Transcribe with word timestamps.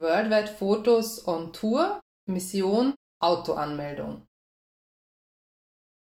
Worldwide 0.00 0.46
Fotos 0.46 1.26
on 1.26 1.52
Tour, 1.52 2.00
Mission 2.26 2.94
Autoanmeldung. 3.20 4.28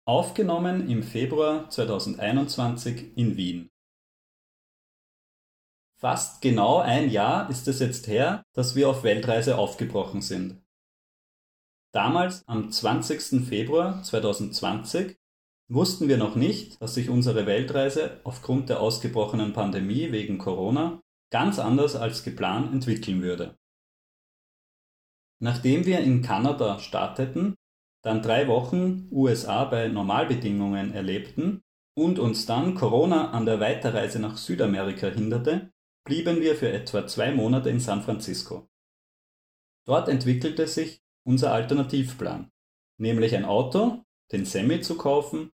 Aufgenommen 0.07 0.89
im 0.89 1.03
Februar 1.03 1.69
2021 1.69 3.17
in 3.19 3.37
Wien. 3.37 3.69
Fast 5.99 6.41
genau 6.41 6.79
ein 6.79 7.11
Jahr 7.11 7.51
ist 7.51 7.67
es 7.67 7.81
jetzt 7.81 8.07
her, 8.07 8.45
dass 8.55 8.77
wir 8.77 8.89
auf 8.89 9.03
Weltreise 9.03 9.59
aufgebrochen 9.59 10.23
sind. 10.23 10.63
Damals, 11.93 12.47
am 12.47 12.71
20. 12.71 13.45
Februar 13.45 14.05
2020, 14.05 15.17
wussten 15.69 16.07
wir 16.07 16.17
noch 16.17 16.37
nicht, 16.37 16.81
dass 16.81 16.95
sich 16.95 17.11
unsere 17.11 17.45
Weltreise 17.45 18.21
aufgrund 18.23 18.69
der 18.69 18.79
ausgebrochenen 18.81 19.53
Pandemie 19.53 20.13
wegen 20.13 20.39
Corona 20.39 21.01
ganz 21.33 21.59
anders 21.59 21.97
als 21.97 22.23
geplant 22.23 22.73
entwickeln 22.73 23.23
würde. 23.23 23.60
Nachdem 25.43 25.87
wir 25.87 26.01
in 26.01 26.23
Kanada 26.23 26.79
starteten, 26.79 27.57
dann 28.03 28.23
drei 28.23 28.47
Wochen 28.47 29.09
USA 29.11 29.65
bei 29.65 29.89
Normalbedingungen 29.89 30.93
erlebten 30.93 31.63
und 31.97 32.19
uns 32.19 32.47
dann 32.47 32.75
Corona 32.75 33.31
an 33.31 33.47
der 33.47 33.59
Weiterreise 33.59 34.21
nach 34.21 34.37
Südamerika 34.37 35.09
hinderte, 35.09 35.71
blieben 36.05 36.41
wir 36.41 36.57
für 36.57 36.71
etwa 36.71 37.07
zwei 37.07 37.33
Monate 37.33 37.71
in 37.71 37.81
San 37.81 38.03
Francisco. 38.03 38.69
Dort 39.87 40.09
entwickelte 40.09 40.67
sich 40.67 41.03
unser 41.25 41.53
Alternativplan, 41.53 42.51
nämlich 42.99 43.35
ein 43.35 43.45
Auto, 43.45 44.05
den 44.33 44.45
Semi 44.45 44.81
zu 44.81 44.97
kaufen, 44.97 45.51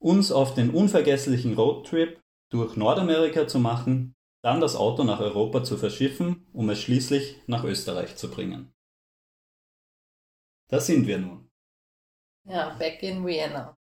uns 0.00 0.32
auf 0.32 0.54
den 0.54 0.70
unvergesslichen 0.70 1.54
Roadtrip 1.54 2.20
durch 2.50 2.76
Nordamerika 2.76 3.46
zu 3.46 3.58
machen, 3.58 4.14
dann 4.42 4.60
das 4.60 4.74
Auto 4.74 5.04
nach 5.04 5.20
Europa 5.20 5.62
zu 5.62 5.76
verschiffen, 5.76 6.46
um 6.52 6.68
es 6.70 6.80
schließlich 6.80 7.40
nach 7.46 7.64
Österreich 7.64 8.16
zu 8.16 8.28
bringen. 8.28 8.71
Da 10.72 10.80
sind 10.80 11.06
wir 11.06 11.18
nun. 11.18 11.50
Ja, 12.48 12.70
back 12.78 13.02
in 13.02 13.26
Vienna. 13.26 13.76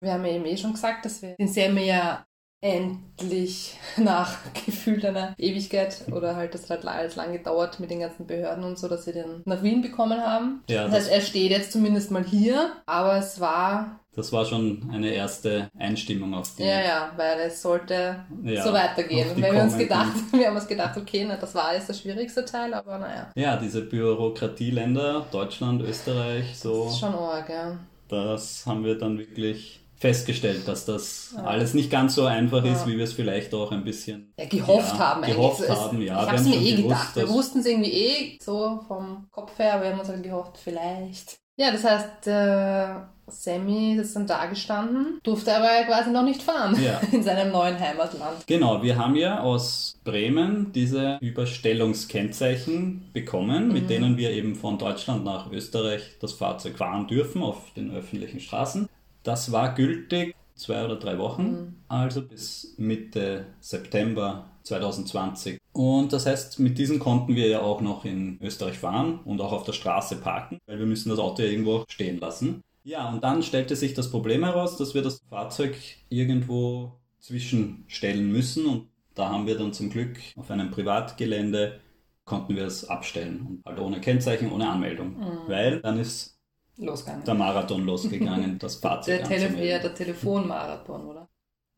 Wir 0.00 0.14
haben 0.14 0.24
ja 0.24 0.32
eben 0.32 0.46
eh 0.46 0.56
schon 0.56 0.72
gesagt, 0.72 1.04
dass 1.04 1.20
wir 1.20 1.36
den 1.36 1.48
Semi 1.48 1.84
ja 1.84 2.26
endlich 2.64 3.76
nach 3.98 4.38
gefühlt 4.64 5.04
einer 5.04 5.34
Ewigkeit 5.38 6.02
oder 6.10 6.34
halt 6.34 6.54
das 6.54 6.70
hat 6.70 6.86
alles 6.86 7.14
lang 7.14 7.32
gedauert 7.32 7.78
mit 7.78 7.90
den 7.90 8.00
ganzen 8.00 8.26
Behörden 8.26 8.64
und 8.64 8.78
so, 8.78 8.88
dass 8.88 9.06
wir 9.06 9.12
den 9.12 9.42
nach 9.44 9.62
Wien 9.62 9.82
bekommen 9.82 10.20
haben. 10.20 10.62
Ja, 10.68 10.84
das, 10.84 10.94
heißt, 10.94 11.10
er 11.10 11.20
steht 11.20 11.50
jetzt 11.50 11.72
zumindest 11.72 12.10
mal 12.10 12.24
hier, 12.24 12.72
aber 12.86 13.18
es 13.18 13.38
war 13.38 14.00
das 14.16 14.32
war 14.32 14.44
schon 14.44 14.88
eine 14.92 15.08
erste 15.08 15.68
Einstimmung 15.76 16.34
auf 16.34 16.54
die. 16.54 16.62
Ja, 16.62 16.80
ja, 16.80 17.12
weil 17.16 17.40
es 17.40 17.60
sollte 17.60 18.24
ja, 18.44 18.62
so 18.62 18.72
weitergehen. 18.72 19.28
Und 19.30 19.42
wenn 19.42 19.52
wir 19.52 19.62
uns 19.62 19.76
gedacht, 19.76 20.12
wir 20.32 20.46
haben 20.46 20.54
uns 20.54 20.68
gedacht, 20.68 20.96
okay, 20.96 21.24
na, 21.26 21.36
das 21.36 21.52
war 21.56 21.74
jetzt 21.74 21.88
der 21.88 21.94
schwierigste 21.94 22.44
Teil, 22.44 22.74
aber 22.74 22.98
naja. 22.98 23.32
Ja, 23.34 23.56
diese 23.56 23.80
Bürokratieländer, 23.82 25.26
Deutschland, 25.32 25.82
Österreich, 25.82 26.56
so. 26.56 26.84
Das 26.84 26.92
ist 26.92 27.00
schon 27.00 27.14
arg, 27.14 27.48
ja. 27.48 27.76
Das 28.06 28.64
haben 28.66 28.84
wir 28.84 28.96
dann 28.96 29.18
wirklich 29.18 29.83
festgestellt, 30.04 30.68
dass 30.68 30.84
das 30.84 31.32
ja. 31.34 31.44
alles 31.44 31.72
nicht 31.72 31.90
ganz 31.90 32.14
so 32.14 32.26
einfach 32.26 32.62
ist, 32.62 32.82
ja. 32.82 32.86
wie 32.88 32.98
wir 32.98 33.04
es 33.04 33.14
vielleicht 33.14 33.54
auch 33.54 33.72
ein 33.72 33.84
bisschen 33.84 34.34
ja, 34.38 34.44
gehofft 34.44 34.92
ja, 34.92 34.98
haben. 34.98 35.22
Gehofft 35.22 35.62
es, 35.62 35.70
haben, 35.70 36.02
ja. 36.02 36.22
Ich 36.22 36.28
habe 36.28 36.36
es 36.36 36.44
mir 36.44 36.56
eh 36.56 36.76
gewusst, 36.76 37.14
gedacht. 37.14 37.16
Wir 37.16 37.28
wussten 37.30 37.60
es 37.60 37.66
irgendwie 37.66 37.90
eh 37.90 38.38
so 38.38 38.80
vom 38.86 39.26
Kopf 39.30 39.58
her, 39.58 39.74
aber 39.74 39.84
wir 39.84 39.92
haben 39.92 40.00
uns 40.00 40.10
halt 40.10 40.22
gehofft, 40.22 40.58
vielleicht. 40.62 41.38
Ja, 41.56 41.70
das 41.70 41.84
heißt, 41.84 42.26
äh, 42.26 42.96
Sammy 43.28 43.94
ist 43.94 44.14
dann 44.14 44.26
da 44.26 44.44
gestanden, 44.44 45.20
durfte 45.22 45.56
aber 45.56 45.72
ja 45.72 45.84
quasi 45.84 46.10
noch 46.10 46.22
nicht 46.24 46.42
fahren 46.42 46.76
in 47.12 47.22
seinem 47.22 47.50
neuen 47.50 47.80
Heimatland. 47.80 48.46
Genau, 48.46 48.82
wir 48.82 48.98
haben 48.98 49.16
ja 49.16 49.40
aus 49.40 49.98
Bremen 50.04 50.70
diese 50.74 51.16
Überstellungskennzeichen 51.22 53.08
bekommen, 53.14 53.68
mhm. 53.68 53.72
mit 53.72 53.88
denen 53.88 54.18
wir 54.18 54.32
eben 54.32 54.54
von 54.54 54.76
Deutschland 54.76 55.24
nach 55.24 55.50
Österreich 55.50 56.02
das 56.20 56.34
Fahrzeug 56.34 56.76
fahren 56.76 57.06
dürfen 57.06 57.42
auf 57.42 57.72
den 57.74 57.90
öffentlichen 57.90 58.40
Straßen. 58.40 58.86
Das 59.24 59.50
war 59.50 59.74
gültig 59.74 60.36
zwei 60.54 60.84
oder 60.84 60.96
drei 60.96 61.18
Wochen, 61.18 61.42
mhm. 61.42 61.74
also 61.88 62.22
bis 62.22 62.74
Mitte 62.78 63.46
September 63.60 64.50
2020. 64.62 65.58
Und 65.72 66.12
das 66.12 66.26
heißt, 66.26 66.60
mit 66.60 66.78
diesen 66.78 67.00
konnten 67.00 67.34
wir 67.34 67.48
ja 67.48 67.60
auch 67.60 67.80
noch 67.80 68.04
in 68.04 68.38
Österreich 68.40 68.78
fahren 68.78 69.18
und 69.24 69.40
auch 69.40 69.52
auf 69.52 69.64
der 69.64 69.72
Straße 69.72 70.16
parken, 70.16 70.58
weil 70.66 70.78
wir 70.78 70.86
müssen 70.86 71.08
das 71.08 71.18
Auto 71.18 71.42
ja 71.42 71.48
irgendwo 71.48 71.84
stehen 71.88 72.20
lassen. 72.20 72.60
Ja, 72.84 73.08
und 73.08 73.24
dann 73.24 73.42
stellte 73.42 73.74
sich 73.76 73.94
das 73.94 74.10
Problem 74.10 74.44
heraus, 74.44 74.76
dass 74.76 74.94
wir 74.94 75.02
das 75.02 75.20
Fahrzeug 75.28 75.74
irgendwo 76.10 76.92
zwischenstellen 77.18 78.30
müssen 78.30 78.66
und 78.66 78.88
da 79.14 79.30
haben 79.30 79.46
wir 79.46 79.56
dann 79.56 79.72
zum 79.72 79.90
Glück 79.90 80.18
auf 80.36 80.50
einem 80.50 80.70
Privatgelände 80.70 81.80
konnten 82.24 82.56
wir 82.56 82.64
es 82.64 82.88
abstellen 82.88 83.46
und 83.46 83.64
halt 83.66 83.78
ohne 83.78 84.00
Kennzeichen, 84.00 84.50
ohne 84.50 84.68
Anmeldung, 84.68 85.18
mhm. 85.18 85.38
weil 85.48 85.80
dann 85.80 85.98
ist 85.98 86.33
losgegangen. 86.76 87.24
Der 87.24 87.34
Marathon 87.34 87.84
losgegangen, 87.84 88.58
das 88.60 88.76
Fahrzeug 88.76 89.28
der, 89.28 89.28
Tele 89.28 89.66
ja, 89.66 89.78
der 89.78 89.94
Telefonmarathon, 89.94 91.06
oder? 91.06 91.28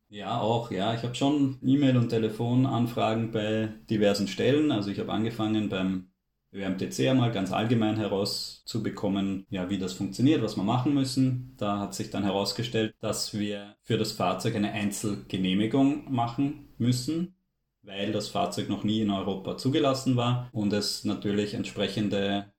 Ja, 0.09 0.39
auch, 0.39 0.71
ja. 0.71 0.93
Ich 0.93 1.03
habe 1.03 1.15
schon 1.15 1.59
E-Mail- 1.61 1.97
und 1.97 2.09
Telefonanfragen 2.09 3.31
bei 3.31 3.73
diversen 3.89 4.27
Stellen. 4.27 4.71
Also 4.71 4.89
ich 4.89 4.99
habe 4.99 5.11
angefangen 5.11 5.67
beim 5.67 6.11
ÖMTC 6.53 7.09
einmal 7.09 7.31
ganz 7.31 7.51
allgemein 7.51 7.97
herauszubekommen, 7.97 9.45
ja, 9.49 9.69
wie 9.69 9.77
das 9.77 9.93
funktioniert, 9.93 10.41
was 10.41 10.55
wir 10.55 10.63
machen 10.63 10.93
müssen. 10.93 11.55
Da 11.57 11.79
hat 11.79 11.93
sich 11.93 12.09
dann 12.09 12.23
herausgestellt, 12.23 12.95
dass 13.01 13.37
wir 13.37 13.75
für 13.83 13.97
das 13.97 14.13
Fahrzeug 14.13 14.55
eine 14.55 14.71
Einzelgenehmigung 14.71 16.11
machen 16.11 16.69
müssen, 16.77 17.35
weil 17.81 18.13
das 18.13 18.29
Fahrzeug 18.29 18.69
noch 18.69 18.83
nie 18.85 19.01
in 19.01 19.11
Europa 19.11 19.57
zugelassen 19.57 20.15
war 20.15 20.49
und 20.53 20.71
es 20.71 21.03
natürlich 21.03 21.53
entsprechende 21.53 22.53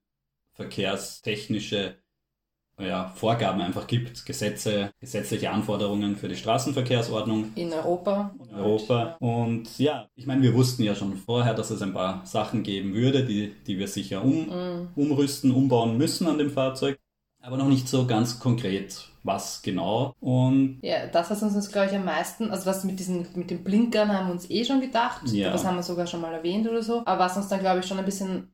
verkehrstechnische 0.52 1.96
ja, 2.78 3.12
Vorgaben 3.14 3.60
einfach 3.60 3.86
gibt, 3.86 4.24
Gesetze, 4.24 4.90
gesetzliche 5.00 5.50
Anforderungen 5.50 6.16
für 6.16 6.28
die 6.28 6.36
Straßenverkehrsordnung. 6.36 7.52
In 7.54 7.72
Europa. 7.72 8.34
In 8.48 8.54
Europa. 8.54 9.16
Und 9.20 9.78
ja, 9.78 10.08
ich 10.14 10.26
meine, 10.26 10.42
wir 10.42 10.54
wussten 10.54 10.82
ja 10.82 10.94
schon 10.94 11.16
vorher, 11.16 11.54
dass 11.54 11.70
es 11.70 11.82
ein 11.82 11.92
paar 11.92 12.24
Sachen 12.24 12.62
geben 12.62 12.94
würde, 12.94 13.24
die, 13.24 13.52
die 13.66 13.78
wir 13.78 13.88
sicher 13.88 14.24
um, 14.24 14.46
mm. 14.46 14.88
umrüsten, 14.96 15.50
umbauen 15.50 15.96
müssen 15.96 16.28
an 16.28 16.38
dem 16.38 16.50
Fahrzeug. 16.50 16.98
Aber 17.40 17.56
noch 17.56 17.68
nicht 17.68 17.88
so 17.88 18.06
ganz 18.06 18.40
konkret, 18.40 19.08
was 19.22 19.62
genau. 19.62 20.14
Und 20.20 20.80
ja, 20.82 21.06
das 21.06 21.30
was 21.30 21.42
uns, 21.42 21.70
glaube 21.70 21.88
ich, 21.88 21.96
am 21.96 22.04
meisten, 22.04 22.50
also 22.50 22.66
was 22.66 22.84
mit 22.84 22.98
diesen, 22.98 23.26
mit 23.34 23.50
den 23.50 23.62
Blinkern 23.62 24.12
haben 24.12 24.26
wir 24.26 24.32
uns 24.32 24.50
eh 24.50 24.64
schon 24.64 24.80
gedacht. 24.80 25.22
Ja. 25.28 25.50
Das 25.50 25.64
haben 25.64 25.76
wir 25.76 25.82
sogar 25.82 26.06
schon 26.06 26.20
mal 26.20 26.34
erwähnt 26.34 26.68
oder 26.68 26.82
so. 26.82 27.02
Aber 27.06 27.24
was 27.24 27.36
uns 27.36 27.48
dann, 27.48 27.60
glaube 27.60 27.80
ich, 27.80 27.86
schon 27.86 27.98
ein 27.98 28.04
bisschen 28.04 28.52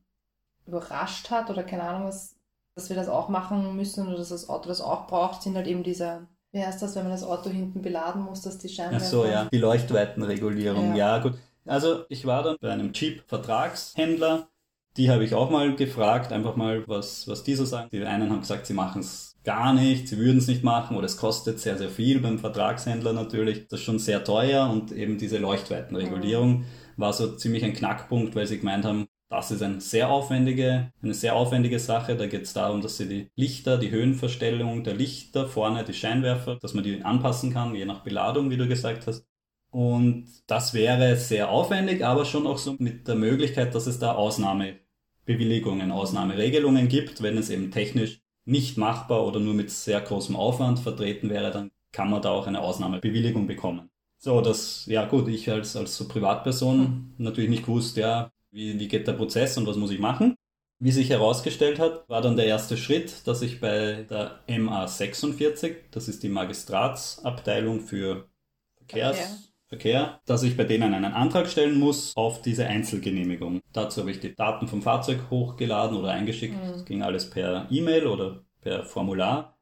überrascht 0.67 1.29
hat 1.31 1.49
oder 1.49 1.63
keine 1.63 1.83
Ahnung, 1.83 2.07
was 2.07 2.34
dass 2.75 2.89
wir 2.89 2.95
das 2.95 3.07
auch 3.07 3.29
machen 3.29 3.75
müssen 3.75 4.07
oder 4.07 4.17
dass 4.17 4.29
das 4.29 4.49
Auto 4.49 4.67
das 4.67 4.81
auch 4.81 5.07
braucht, 5.07 5.41
sind 5.41 5.55
halt 5.55 5.67
eben 5.67 5.83
diese, 5.83 6.27
wie 6.51 6.61
heißt 6.61 6.81
das, 6.81 6.95
wenn 6.95 7.03
man 7.03 7.11
das 7.11 7.23
Auto 7.23 7.49
hinten 7.49 7.81
beladen 7.81 8.21
muss, 8.21 8.41
dass 8.41 8.57
die 8.57 8.69
Scheinwerfer... 8.69 9.05
Ach 9.05 9.09
so, 9.09 9.25
ja, 9.25 9.45
die 9.51 9.57
Leuchtweitenregulierung, 9.57 10.95
ja. 10.95 11.15
ja 11.15 11.23
gut. 11.23 11.33
Also 11.65 12.03
ich 12.09 12.25
war 12.25 12.43
dann 12.43 12.57
bei 12.59 12.71
einem 12.71 12.91
Jeep-Vertragshändler, 12.93 14.49
die 14.97 15.09
habe 15.09 15.23
ich 15.23 15.33
auch 15.33 15.49
mal 15.49 15.75
gefragt, 15.75 16.31
einfach 16.31 16.55
mal, 16.55 16.87
was, 16.87 17.27
was 17.27 17.43
die 17.43 17.55
so 17.55 17.65
sagen. 17.65 17.89
Die 17.91 18.03
einen 18.05 18.29
haben 18.29 18.41
gesagt, 18.41 18.65
sie 18.65 18.73
machen 18.73 19.01
es 19.01 19.35
gar 19.43 19.73
nicht, 19.73 20.07
sie 20.07 20.17
würden 20.17 20.37
es 20.37 20.47
nicht 20.47 20.63
machen 20.63 20.95
oder 20.97 21.05
es 21.05 21.17
kostet 21.17 21.59
sehr, 21.59 21.77
sehr 21.77 21.89
viel 21.89 22.19
beim 22.19 22.39
Vertragshändler 22.39 23.13
natürlich. 23.13 23.67
Das 23.67 23.79
ist 23.79 23.85
schon 23.85 23.99
sehr 23.99 24.23
teuer 24.23 24.69
und 24.69 24.91
eben 24.91 25.17
diese 25.17 25.37
Leuchtweitenregulierung 25.37 26.59
mhm. 26.59 26.65
war 26.97 27.13
so 27.13 27.35
ziemlich 27.35 27.63
ein 27.63 27.73
Knackpunkt, 27.73 28.35
weil 28.35 28.47
sie 28.47 28.59
gemeint 28.59 28.85
haben, 28.85 29.07
das 29.29 29.51
ist 29.51 29.61
eine 29.63 29.81
sehr 29.81 30.09
aufwendige, 30.09 30.91
eine 31.01 31.13
sehr 31.13 31.35
aufwendige 31.35 31.79
Sache. 31.79 32.15
Da 32.15 32.27
geht 32.27 32.43
es 32.43 32.53
darum, 32.53 32.81
dass 32.81 32.97
sie 32.97 33.07
die 33.07 33.31
Lichter, 33.35 33.77
die 33.77 33.89
Höhenverstellung 33.89 34.83
der 34.83 34.93
Lichter 34.93 35.47
vorne, 35.47 35.83
die 35.83 35.93
Scheinwerfer, 35.93 36.57
dass 36.61 36.73
man 36.73 36.83
die 36.83 37.01
anpassen 37.01 37.51
kann, 37.51 37.75
je 37.75 37.85
nach 37.85 38.03
Beladung, 38.03 38.49
wie 38.49 38.57
du 38.57 38.67
gesagt 38.67 39.07
hast. 39.07 39.25
Und 39.71 40.27
das 40.47 40.73
wäre 40.73 41.17
sehr 41.17 41.49
aufwendig, 41.49 42.05
aber 42.05 42.23
schon 42.25 42.47
auch 42.47 42.57
so 42.57 42.75
mit 42.79 43.07
der 43.07 43.15
Möglichkeit, 43.15 43.75
dass 43.75 43.87
es 43.87 43.99
da 43.99 44.13
Ausnahmebewilligungen, 44.13 45.91
Ausnahmeregelungen 45.91 46.87
gibt. 46.87 47.21
Wenn 47.21 47.37
es 47.37 47.49
eben 47.49 47.71
technisch 47.71 48.21
nicht 48.45 48.77
machbar 48.77 49.25
oder 49.25 49.39
nur 49.39 49.53
mit 49.55 49.71
sehr 49.71 49.99
großem 50.01 50.35
Aufwand 50.35 50.79
vertreten 50.79 51.29
wäre, 51.29 51.51
dann 51.51 51.71
kann 51.91 52.09
man 52.09 52.21
da 52.21 52.29
auch 52.29 52.47
eine 52.47 52.61
Ausnahmebewilligung 52.61 53.47
bekommen. 53.47 53.89
So, 54.17 54.39
das, 54.41 54.85
ja 54.85 55.05
gut, 55.05 55.27
ich 55.27 55.49
als, 55.51 55.75
als 55.75 55.97
so 55.97 56.07
Privatperson 56.07 57.13
natürlich 57.17 57.49
nicht 57.49 57.65
gewusst, 57.65 57.97
ja, 57.97 58.31
wie, 58.55 58.79
wie 58.79 58.87
geht 58.87 59.07
der 59.07 59.13
Prozess 59.13 59.57
und 59.57 59.67
was 59.67 59.75
muss 59.75 59.91
ich 59.91 59.99
machen. 59.99 60.35
Wie 60.79 60.91
sich 60.91 61.09
herausgestellt 61.09 61.79
hat, 61.79 62.07
war 62.09 62.21
dann 62.21 62.35
der 62.35 62.47
erste 62.47 62.75
Schritt, 62.77 63.27
dass 63.27 63.41
ich 63.41 63.61
bei 63.61 64.05
der 64.09 64.39
MA46, 64.47 65.75
das 65.91 66.07
ist 66.07 66.23
die 66.23 66.29
Magistratsabteilung 66.29 67.79
für 67.81 68.27
Verkehrs, 68.75 69.17
okay. 69.17 69.45
Verkehr, 69.67 70.21
dass 70.25 70.43
ich 70.43 70.57
bei 70.57 70.63
denen 70.63 70.93
einen 70.93 71.13
Antrag 71.13 71.47
stellen 71.47 71.79
muss 71.79 72.15
auf 72.15 72.41
diese 72.41 72.67
Einzelgenehmigung. 72.67 73.61
Dazu 73.73 74.01
habe 74.01 74.11
ich 74.11 74.19
die 74.19 74.35
Daten 74.35 74.67
vom 74.67 74.81
Fahrzeug 74.81 75.29
hochgeladen 75.29 75.97
oder 75.97 76.11
eingeschickt. 76.11 76.55
Mhm. 76.55 76.71
Das 76.71 76.85
ging 76.85 77.01
alles 77.01 77.29
per 77.29 77.67
E-Mail 77.71 78.05
oder 78.07 78.43
per 78.61 78.83
Formular. 78.83 79.57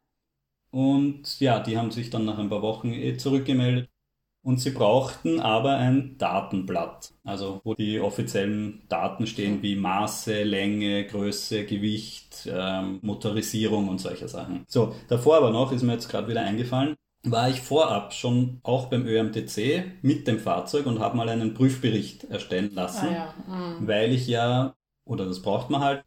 Und 0.72 1.40
ja, 1.40 1.60
die 1.60 1.78
haben 1.78 1.92
sich 1.92 2.10
dann 2.10 2.26
nach 2.26 2.38
ein 2.38 2.50
paar 2.50 2.64
Wochen 2.64 2.92
eh 2.92 3.16
zurückgemeldet 3.16 3.90
Und 4.44 4.60
sie 4.60 4.72
brauchten 4.72 5.40
aber 5.40 5.78
ein 5.78 6.18
Datenblatt, 6.18 7.14
also 7.24 7.62
wo 7.64 7.76
die 7.76 8.02
offiziellen 8.02 8.84
Daten 8.90 9.26
stehen 9.26 9.64
wie 9.64 9.78
Maße, 9.78 10.44
Länge, 10.44 11.08
Größe, 11.08 11.66
Gewicht, 11.66 12.50
ähm, 12.52 13.00
Motorisierung 13.02 13.88
und 13.88 14.02
solche 14.02 14.28
Sachen. 14.28 14.66
So, 14.68 14.94
davor 15.08 15.38
aber 15.38 15.52
noch, 15.52 15.72
ist 15.72 15.84
mir 15.84 15.94
jetzt 15.94 16.10
gerade 16.10 16.28
wieder 16.28 16.42
eingefallen, 16.42 16.96
war 17.24 17.50
ich 17.50 17.62
vorab 17.62 18.14
schon 18.14 18.60
auch 18.64 18.88
beim 18.88 19.08
ÖMTC 19.08 19.86
mit 20.02 20.28
dem 20.28 20.40
Fahrzeug 20.40 20.88
und 20.88 21.00
habe 21.00 21.16
mal 21.16 21.30
einen 21.30 21.54
Prüfbericht 21.54 22.26
erstellen 22.26 22.72
lassen, 22.74 23.08
ah, 23.08 23.34
ja. 23.48 23.56
mhm. 23.80 23.88
weil 23.88 24.12
ich 24.12 24.28
ja, 24.28 24.76
oder 25.06 25.26
das 25.26 25.42
braucht 25.42 25.70
man 25.70 25.82
halt, 25.82 26.04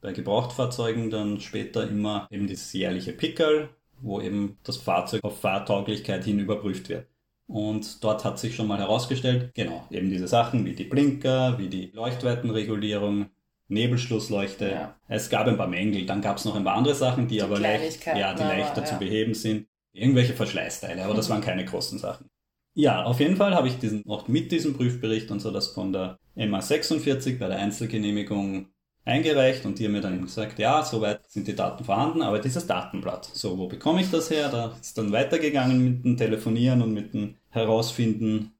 bei 0.00 0.12
Gebrauchtfahrzeugen 0.12 1.10
dann 1.10 1.40
später 1.40 1.88
immer 1.88 2.28
eben 2.30 2.46
dieses 2.46 2.72
jährliche 2.72 3.12
Pickel, 3.12 3.70
wo 4.00 4.20
eben 4.20 4.58
das 4.62 4.76
Fahrzeug 4.76 5.24
auf 5.24 5.40
Fahrtauglichkeit 5.40 6.24
hin 6.24 6.38
überprüft 6.38 6.88
wird. 6.88 7.06
Und 7.50 8.04
dort 8.04 8.24
hat 8.24 8.38
sich 8.38 8.54
schon 8.54 8.68
mal 8.68 8.78
herausgestellt, 8.78 9.50
genau, 9.54 9.84
eben 9.90 10.08
diese 10.08 10.28
Sachen 10.28 10.64
wie 10.64 10.74
die 10.74 10.84
Blinker, 10.84 11.58
wie 11.58 11.68
die 11.68 11.90
Leuchtweitenregulierung, 11.92 13.26
Nebelschlussleuchte. 13.66 14.70
Ja. 14.70 14.96
Es 15.08 15.30
gab 15.30 15.48
ein 15.48 15.56
paar 15.56 15.66
Mängel, 15.66 16.06
dann 16.06 16.20
gab 16.20 16.36
es 16.36 16.44
noch 16.44 16.54
ein 16.54 16.62
paar 16.62 16.76
andere 16.76 16.94
Sachen, 16.94 17.26
die, 17.26 17.36
die 17.36 17.42
aber 17.42 17.58
leicht, 17.58 18.06
ja, 18.06 18.34
die 18.34 18.42
leichter 18.42 18.82
ja. 18.82 18.86
zu 18.86 18.98
beheben 18.98 19.34
sind. 19.34 19.66
Irgendwelche 19.92 20.34
Verschleißteile, 20.34 21.04
aber 21.04 21.14
das 21.14 21.28
waren 21.28 21.40
keine 21.40 21.64
großen 21.64 21.98
Sachen. 21.98 22.30
Ja, 22.74 23.02
auf 23.02 23.18
jeden 23.18 23.34
Fall 23.34 23.52
habe 23.56 23.66
ich 23.66 23.78
diesen, 23.78 24.08
auch 24.08 24.28
mit 24.28 24.52
diesem 24.52 24.74
Prüfbericht 24.74 25.32
und 25.32 25.40
so 25.40 25.50
das 25.50 25.68
von 25.68 25.92
der 25.92 26.20
MA46 26.36 27.40
bei 27.40 27.48
der 27.48 27.58
Einzelgenehmigung 27.58 28.68
eingereicht 29.10 29.66
und 29.66 29.78
die 29.78 29.84
haben 29.84 29.92
mir 29.92 30.00
dann 30.00 30.14
eben 30.14 30.24
gesagt, 30.24 30.58
ja, 30.58 30.82
soweit 30.82 31.30
sind 31.30 31.46
die 31.46 31.56
Daten 31.56 31.84
vorhanden, 31.84 32.22
aber 32.22 32.38
dieses 32.38 32.66
Datenblatt, 32.66 33.24
so, 33.24 33.58
wo 33.58 33.66
bekomme 33.66 34.00
ich 34.00 34.10
das 34.10 34.30
her? 34.30 34.48
Da 34.48 34.74
ist 34.80 34.96
dann 34.96 35.12
weitergegangen 35.12 35.84
mit 35.84 36.04
dem 36.04 36.16
Telefonieren 36.16 36.80
und 36.82 36.92
mit 36.92 37.12
dem 37.12 37.36
Herausfinden, 37.50 38.52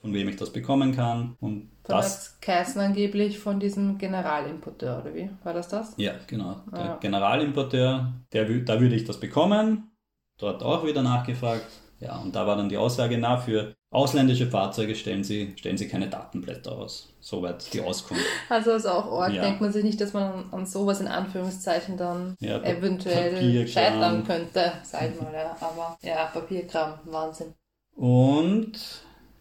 von 0.00 0.12
wem 0.14 0.28
ich 0.28 0.36
das 0.36 0.52
bekommen 0.52 0.94
kann. 0.94 1.36
Und 1.40 1.70
von 1.82 1.96
das 1.96 2.38
Kassen 2.40 2.80
angeblich 2.80 3.38
von 3.38 3.60
diesem 3.60 3.98
Generalimporteur, 3.98 5.00
oder 5.02 5.14
wie? 5.14 5.30
War 5.42 5.54
das 5.54 5.68
das? 5.68 5.94
Ja, 5.96 6.12
genau. 6.26 6.62
Der 6.72 6.94
ah. 6.94 6.98
Generalimporteur, 7.00 8.12
der, 8.32 8.44
da 8.60 8.80
würde 8.80 8.94
ich 8.94 9.04
das 9.04 9.18
bekommen. 9.18 9.90
Dort 10.38 10.62
auch 10.62 10.84
wieder 10.84 11.02
nachgefragt. 11.02 11.66
Ja, 12.04 12.18
und 12.18 12.36
da 12.36 12.46
war 12.46 12.56
dann 12.56 12.68
die 12.68 12.76
Aussage, 12.76 13.16
na, 13.16 13.38
für 13.38 13.74
ausländische 13.90 14.46
Fahrzeuge 14.46 14.94
stellen 14.94 15.24
sie, 15.24 15.54
stellen 15.56 15.78
sie 15.78 15.88
keine 15.88 16.08
Datenblätter 16.08 16.72
aus. 16.72 17.14
Soweit 17.20 17.72
die 17.72 17.80
Auskunft. 17.80 18.22
Also 18.50 18.72
ist 18.72 18.86
auch 18.86 19.10
Ort, 19.10 19.32
ja. 19.32 19.42
denkt 19.42 19.62
man 19.62 19.72
sich 19.72 19.84
nicht, 19.84 20.00
dass 20.00 20.12
man 20.12 20.52
an 20.52 20.66
sowas 20.66 21.00
in 21.00 21.08
Anführungszeichen 21.08 21.96
dann 21.96 22.36
ja, 22.40 22.62
eventuell 22.62 23.66
scheitern 23.66 24.24
könnte, 24.24 24.72
sag 24.82 25.20
mal, 25.20 25.32
ja. 25.32 25.56
Aber 25.60 25.96
ja, 26.02 26.26
Papierkram, 26.26 26.98
Wahnsinn. 27.04 27.54
Und 27.96 28.78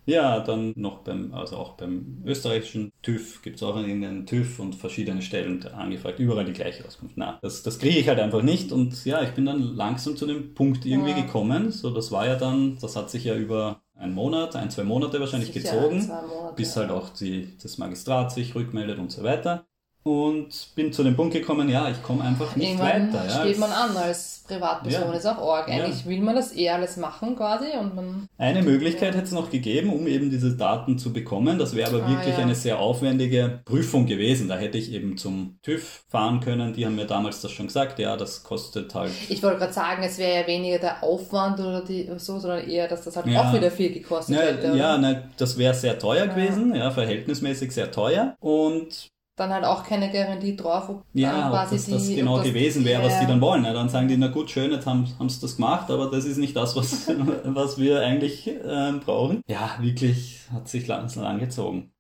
ja, 0.06 0.40
dann 0.40 0.74
noch 0.76 1.00
beim, 1.00 1.34
also 1.34 1.58
auch 1.58 1.74
beim 1.74 2.22
österreichischen 2.26 2.92
TÜV 3.02 3.42
gibt 3.42 3.58
es 3.58 3.64
auch 3.64 3.76
einen 3.76 4.26
TÜV 4.26 4.60
und 4.60 4.76
verschiedene 4.76 5.22
Stellen 5.22 5.66
angefragt, 5.68 6.20
überall 6.20 6.46
die 6.46 6.54
gleiche 6.54 6.86
Auskunft. 6.86 7.16
Na, 7.18 7.40
das, 7.42 7.64
das 7.64 7.80
kriege 7.80 8.00
ich 8.00 8.08
halt 8.08 8.20
einfach 8.20 8.42
nicht 8.42 8.72
und 8.72 9.06
ja, 9.06 9.22
ich 9.22 9.32
bin 9.32 9.46
dann 9.46 9.62
langsam 9.62 10.18
zu 10.18 10.26
dem 10.26 10.54
Punkt 10.54 10.86
irgendwie 10.86 11.12
ja. 11.12 11.22
gekommen. 11.22 11.72
So, 11.72 11.90
das 11.90 12.12
war 12.12 12.28
ja 12.28 12.36
dann, 12.36 12.78
das 12.82 12.96
hat 12.96 13.10
sich 13.10 13.24
ja 13.24 13.36
über 13.36 13.82
einen 13.96 14.14
Monat, 14.14 14.56
ein, 14.56 14.70
zwei 14.70 14.84
Monate 14.84 15.20
wahrscheinlich 15.20 15.54
Sicher, 15.54 15.72
gezogen, 15.76 16.08
Monate, 16.08 16.54
bis 16.56 16.76
halt 16.76 16.92
auch 16.92 17.10
die, 17.10 17.58
das 17.62 17.78
Magistrat 17.78 18.32
sich 18.32 18.56
rückmeldet 18.56 19.00
und 19.00 19.12
so 19.12 19.24
weiter 19.24 19.66
und 20.04 20.76
bin 20.76 20.92
zu 20.92 21.04
dem 21.04 21.16
Punkt 21.16 21.34
gekommen, 21.34 21.70
ja, 21.70 21.90
ich 21.90 22.02
komme 22.04 22.24
einfach 22.24 22.56
nicht 22.56 22.68
Irgendwann 22.68 23.14
weiter. 23.14 23.26
Ja. 23.26 23.42
steht 23.42 23.58
man 23.58 23.72
an 23.72 23.96
als 23.96 24.44
Privatperson, 24.48 25.12
ja. 25.12 25.14
ist 25.14 25.26
auch 25.26 25.38
arg. 25.38 25.70
Eigentlich 25.70 26.04
ja. 26.04 26.10
will 26.10 26.22
man 26.22 26.36
das 26.36 26.56
eh 26.56 26.70
alles 26.70 26.98
machen 26.98 27.36
quasi 27.36 27.78
und 27.80 27.96
man... 27.96 28.28
Eine 28.38 28.62
Möglichkeit 28.62 29.16
hätte 29.16 29.26
es 29.26 29.32
noch 29.32 29.50
gegeben, 29.50 29.94
um 29.94 30.06
eben 30.08 30.30
diese 30.30 30.58
Daten 30.58 30.98
zu 30.98 31.14
bekommen. 31.14 31.58
Das 31.58 31.76
wäre 31.76 31.90
aber 31.90 32.06
ah, 32.06 32.10
wirklich 32.10 32.36
ja. 32.36 32.44
eine 32.44 32.56
sehr 32.56 32.80
aufwendige 32.80 33.62
Prüfung 33.64 34.06
gewesen. 34.06 34.50
Da 34.50 34.58
hätte 34.58 34.78
ich 34.78 34.92
eben 34.92 35.18
zum 35.18 35.58
TÜV 35.64 36.04
fahren 36.10 36.42
können. 36.42 36.74
Die 36.74 36.86
haben 36.86 36.96
mir 36.96 37.06
damals 37.06 37.40
das 37.42 37.52
schon 37.52 37.68
gesagt, 37.68 38.00
ja, 38.00 38.18
das 38.18 38.44
kostet 38.44 38.94
halt... 38.94 39.14
Ich 39.30 39.42
wollte 39.42 39.60
gerade 39.60 39.74
sagen, 39.74 40.04
es 40.04 40.18
wäre 40.18 40.42
ja 40.42 40.48
weniger 40.48 40.80
der 40.80 41.04
Aufwand 41.04 41.60
oder 41.62 41.82
die, 41.82 42.10
so, 42.18 42.40
sondern 42.40 42.68
eher, 42.68 42.90
dass 42.90 43.06
das 43.06 43.16
halt 43.16 43.26
auch 43.38 43.54
wieder 43.54 43.72
viel 43.72 43.94
gekostet 43.94 44.38
hätte. 44.38 44.78
Ja, 44.78 44.98
ne, 44.98 45.30
das 45.38 45.58
wäre 45.58 45.74
sehr 45.74 45.98
teuer 45.98 46.28
gewesen, 46.28 46.76
ja, 46.76 46.92
verhältnismäßig 46.92 47.72
sehr 47.72 47.92
teuer. 47.92 48.36
Und 48.42 49.14
dann 49.36 49.52
halt 49.52 49.66
auch 49.66 49.84
keine 49.84 50.12
Garantie 50.12 50.56
drauf, 50.56 50.90
ob 50.90 51.04
ja, 51.14 51.50
quasi 51.50 51.76
ob 51.76 51.82
das, 51.82 51.90
das 51.90 52.08
genau 52.08 52.38
das 52.38 52.48
gewesen 52.48 52.86
wäre, 52.86 53.04
was 53.04 53.20
die 53.20 53.26
dann 53.26 53.42
wollen. 53.42 53.66
Ja, 53.66 53.74
dann 53.74 53.90
sagen 53.90 54.08
die, 54.08 54.18
na 54.18 54.28
gut, 54.28 54.50
schön, 54.50 54.72
jetzt 54.72 54.86
haben, 54.86 55.08
haben 55.18 55.30
sie 55.30 55.42
das 55.42 55.56
gemacht, 55.56 55.90
aber 55.90 56.12
das 56.12 56.26
ist 56.26 56.38
nicht 56.38 56.56
das, 56.56 56.76
was, 56.76 57.08
was 57.46 57.78
wir 57.78 58.02
eigentlich 58.02 58.48
äh, 58.48 58.94
brauchen. 59.04 59.42
Ja, 59.48 59.78
wirklich 59.80 60.42
hat 60.52 60.68
sich 60.68 60.88
lang, 60.88 61.14
lang 61.16 61.40
gezogen. 61.40 61.92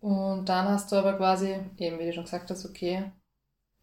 Und 0.00 0.48
dann 0.48 0.68
hast 0.68 0.90
du 0.90 0.96
aber 0.96 1.14
quasi, 1.14 1.56
eben 1.78 1.98
wie 1.98 2.06
du 2.06 2.12
schon 2.12 2.24
gesagt 2.24 2.50
hast, 2.50 2.66
okay, 2.66 3.12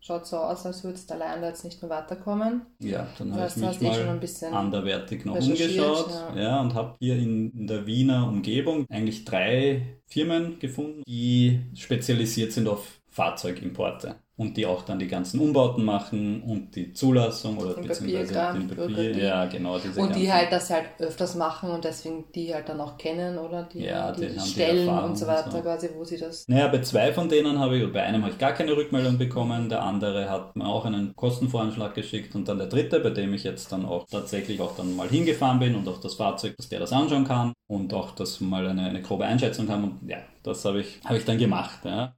schaut 0.02 0.26
so 0.26 0.38
aus, 0.38 0.66
als 0.66 0.84
würdest 0.84 1.10
du 1.10 1.16
allein 1.16 1.42
da 1.42 1.48
jetzt 1.48 1.64
nicht 1.64 1.82
mehr 1.82 1.90
weiterkommen. 1.90 2.62
Ja, 2.80 3.08
dann 3.18 3.34
habe 3.34 3.48
ich 3.48 3.56
mich 3.58 3.82
eh 3.82 4.50
mal 4.50 4.58
anderwertig 4.58 5.26
noch 5.26 5.36
umgeschaut 5.36 6.10
ja. 6.10 6.42
ja 6.42 6.62
und 6.62 6.74
habe 6.74 6.96
hier 7.00 7.18
in, 7.18 7.52
in, 7.52 7.68
der 7.68 7.86
Wiener 7.86 8.28
Umgebung 8.28 8.86
eigentlich 8.90 9.26
drei 9.26 10.00
Firmen 10.08 10.60
gefunden, 10.60 11.04
die 11.08 11.62
spezialisiert 11.76 12.52
sind 12.52 12.68
auf 12.68 12.99
Fahrzeugimporte 13.10 14.16
und 14.40 14.56
die 14.56 14.66
auch 14.66 14.84
dann 14.84 15.00
die 15.00 15.08
ganzen 15.08 15.42
Umbauten 15.42 15.84
machen 15.84 16.42
und 16.44 16.74
die 16.74 16.94
Zulassung 16.94 17.58
oder 17.58 17.74
den 17.74 17.88
beziehungsweise 17.88 18.54
den 18.54 18.70
Papier, 18.70 19.18
ja 19.18 19.46
genau 19.48 19.78
diese 19.78 20.00
und 20.00 20.16
die 20.16 20.32
halt 20.32 20.50
das 20.50 20.70
halt 20.70 20.86
öfters 21.00 21.36
machen 21.36 21.70
und 21.70 21.84
deswegen 21.84 22.24
die 22.34 22.54
halt 22.54 22.70
dann 22.70 22.80
auch 22.80 22.98
kennen 22.98 23.38
oder 23.38 23.64
die, 23.64 23.82
ja, 23.82 24.14
die, 24.14 24.28
die 24.30 24.40
Stellen 24.40 24.86
die 24.86 25.04
und 25.04 25.18
so 25.18 25.28
weiter 25.28 25.52
so. 25.52 25.60
quasi, 25.60 25.90
wo 25.94 26.06
sie 26.06 26.18
das. 26.18 26.48
Naja, 26.48 26.70
bei 26.70 26.80
zwei 26.80 27.12
von 27.12 27.28
denen 27.28 27.60
habe 27.60 27.78
ich, 27.78 27.92
bei 27.92 28.04
einem 28.04 28.22
habe 28.22 28.32
ich 28.32 28.38
gar 28.38 28.54
keine 28.54 28.78
Rückmeldung 28.78 29.18
bekommen, 29.18 29.68
der 29.68 29.84
andere 29.84 30.30
hat 30.30 30.56
mir 30.56 30.68
auch 30.68 30.86
einen 30.86 31.14
Kostenvoranschlag 31.18 31.94
geschickt 31.94 32.34
und 32.34 32.48
dann 32.48 32.60
der 32.60 32.68
dritte, 32.68 33.02
bei 33.02 33.10
dem 33.10 33.34
ich 33.34 33.44
jetzt 33.44 33.70
dann 33.74 33.86
auch 33.86 34.08
tatsächlich 34.08 34.62
auch 34.62 34.74
dann 34.78 34.96
mal 34.96 35.10
hingefahren 35.10 35.60
bin 35.60 35.76
und 35.76 35.86
auch 35.90 36.00
das 36.00 36.14
Fahrzeug, 36.14 36.56
dass 36.56 36.70
der 36.70 36.80
das 36.80 36.94
anschauen 36.94 37.26
kann 37.26 37.52
und 37.68 37.94
auch 37.94 38.12
dass 38.12 38.40
mal 38.40 38.66
eine, 38.66 38.84
eine 38.84 39.02
grobe 39.02 39.26
Einschätzung 39.26 39.68
haben 39.68 39.84
und 39.84 40.10
ja, 40.10 40.20
das 40.44 40.64
habe 40.64 40.80
ich, 40.80 41.02
habe 41.04 41.18
ich 41.18 41.26
dann 41.26 41.38
gemacht. 41.38 41.80
Ja. 41.84 42.16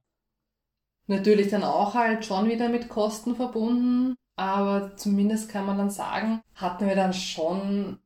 Natürlich 1.12 1.48
dann 1.48 1.62
auch 1.62 1.94
halt 1.94 2.24
schon 2.24 2.48
wieder 2.48 2.70
mit 2.70 2.88
Kosten 2.88 3.36
verbunden, 3.36 4.14
aber 4.34 4.96
zumindest 4.96 5.50
kann 5.50 5.66
man 5.66 5.76
dann 5.76 5.90
sagen, 5.90 6.40
hatten 6.54 6.86
wir 6.86 6.96
dann 6.96 7.12
schon 7.12 7.98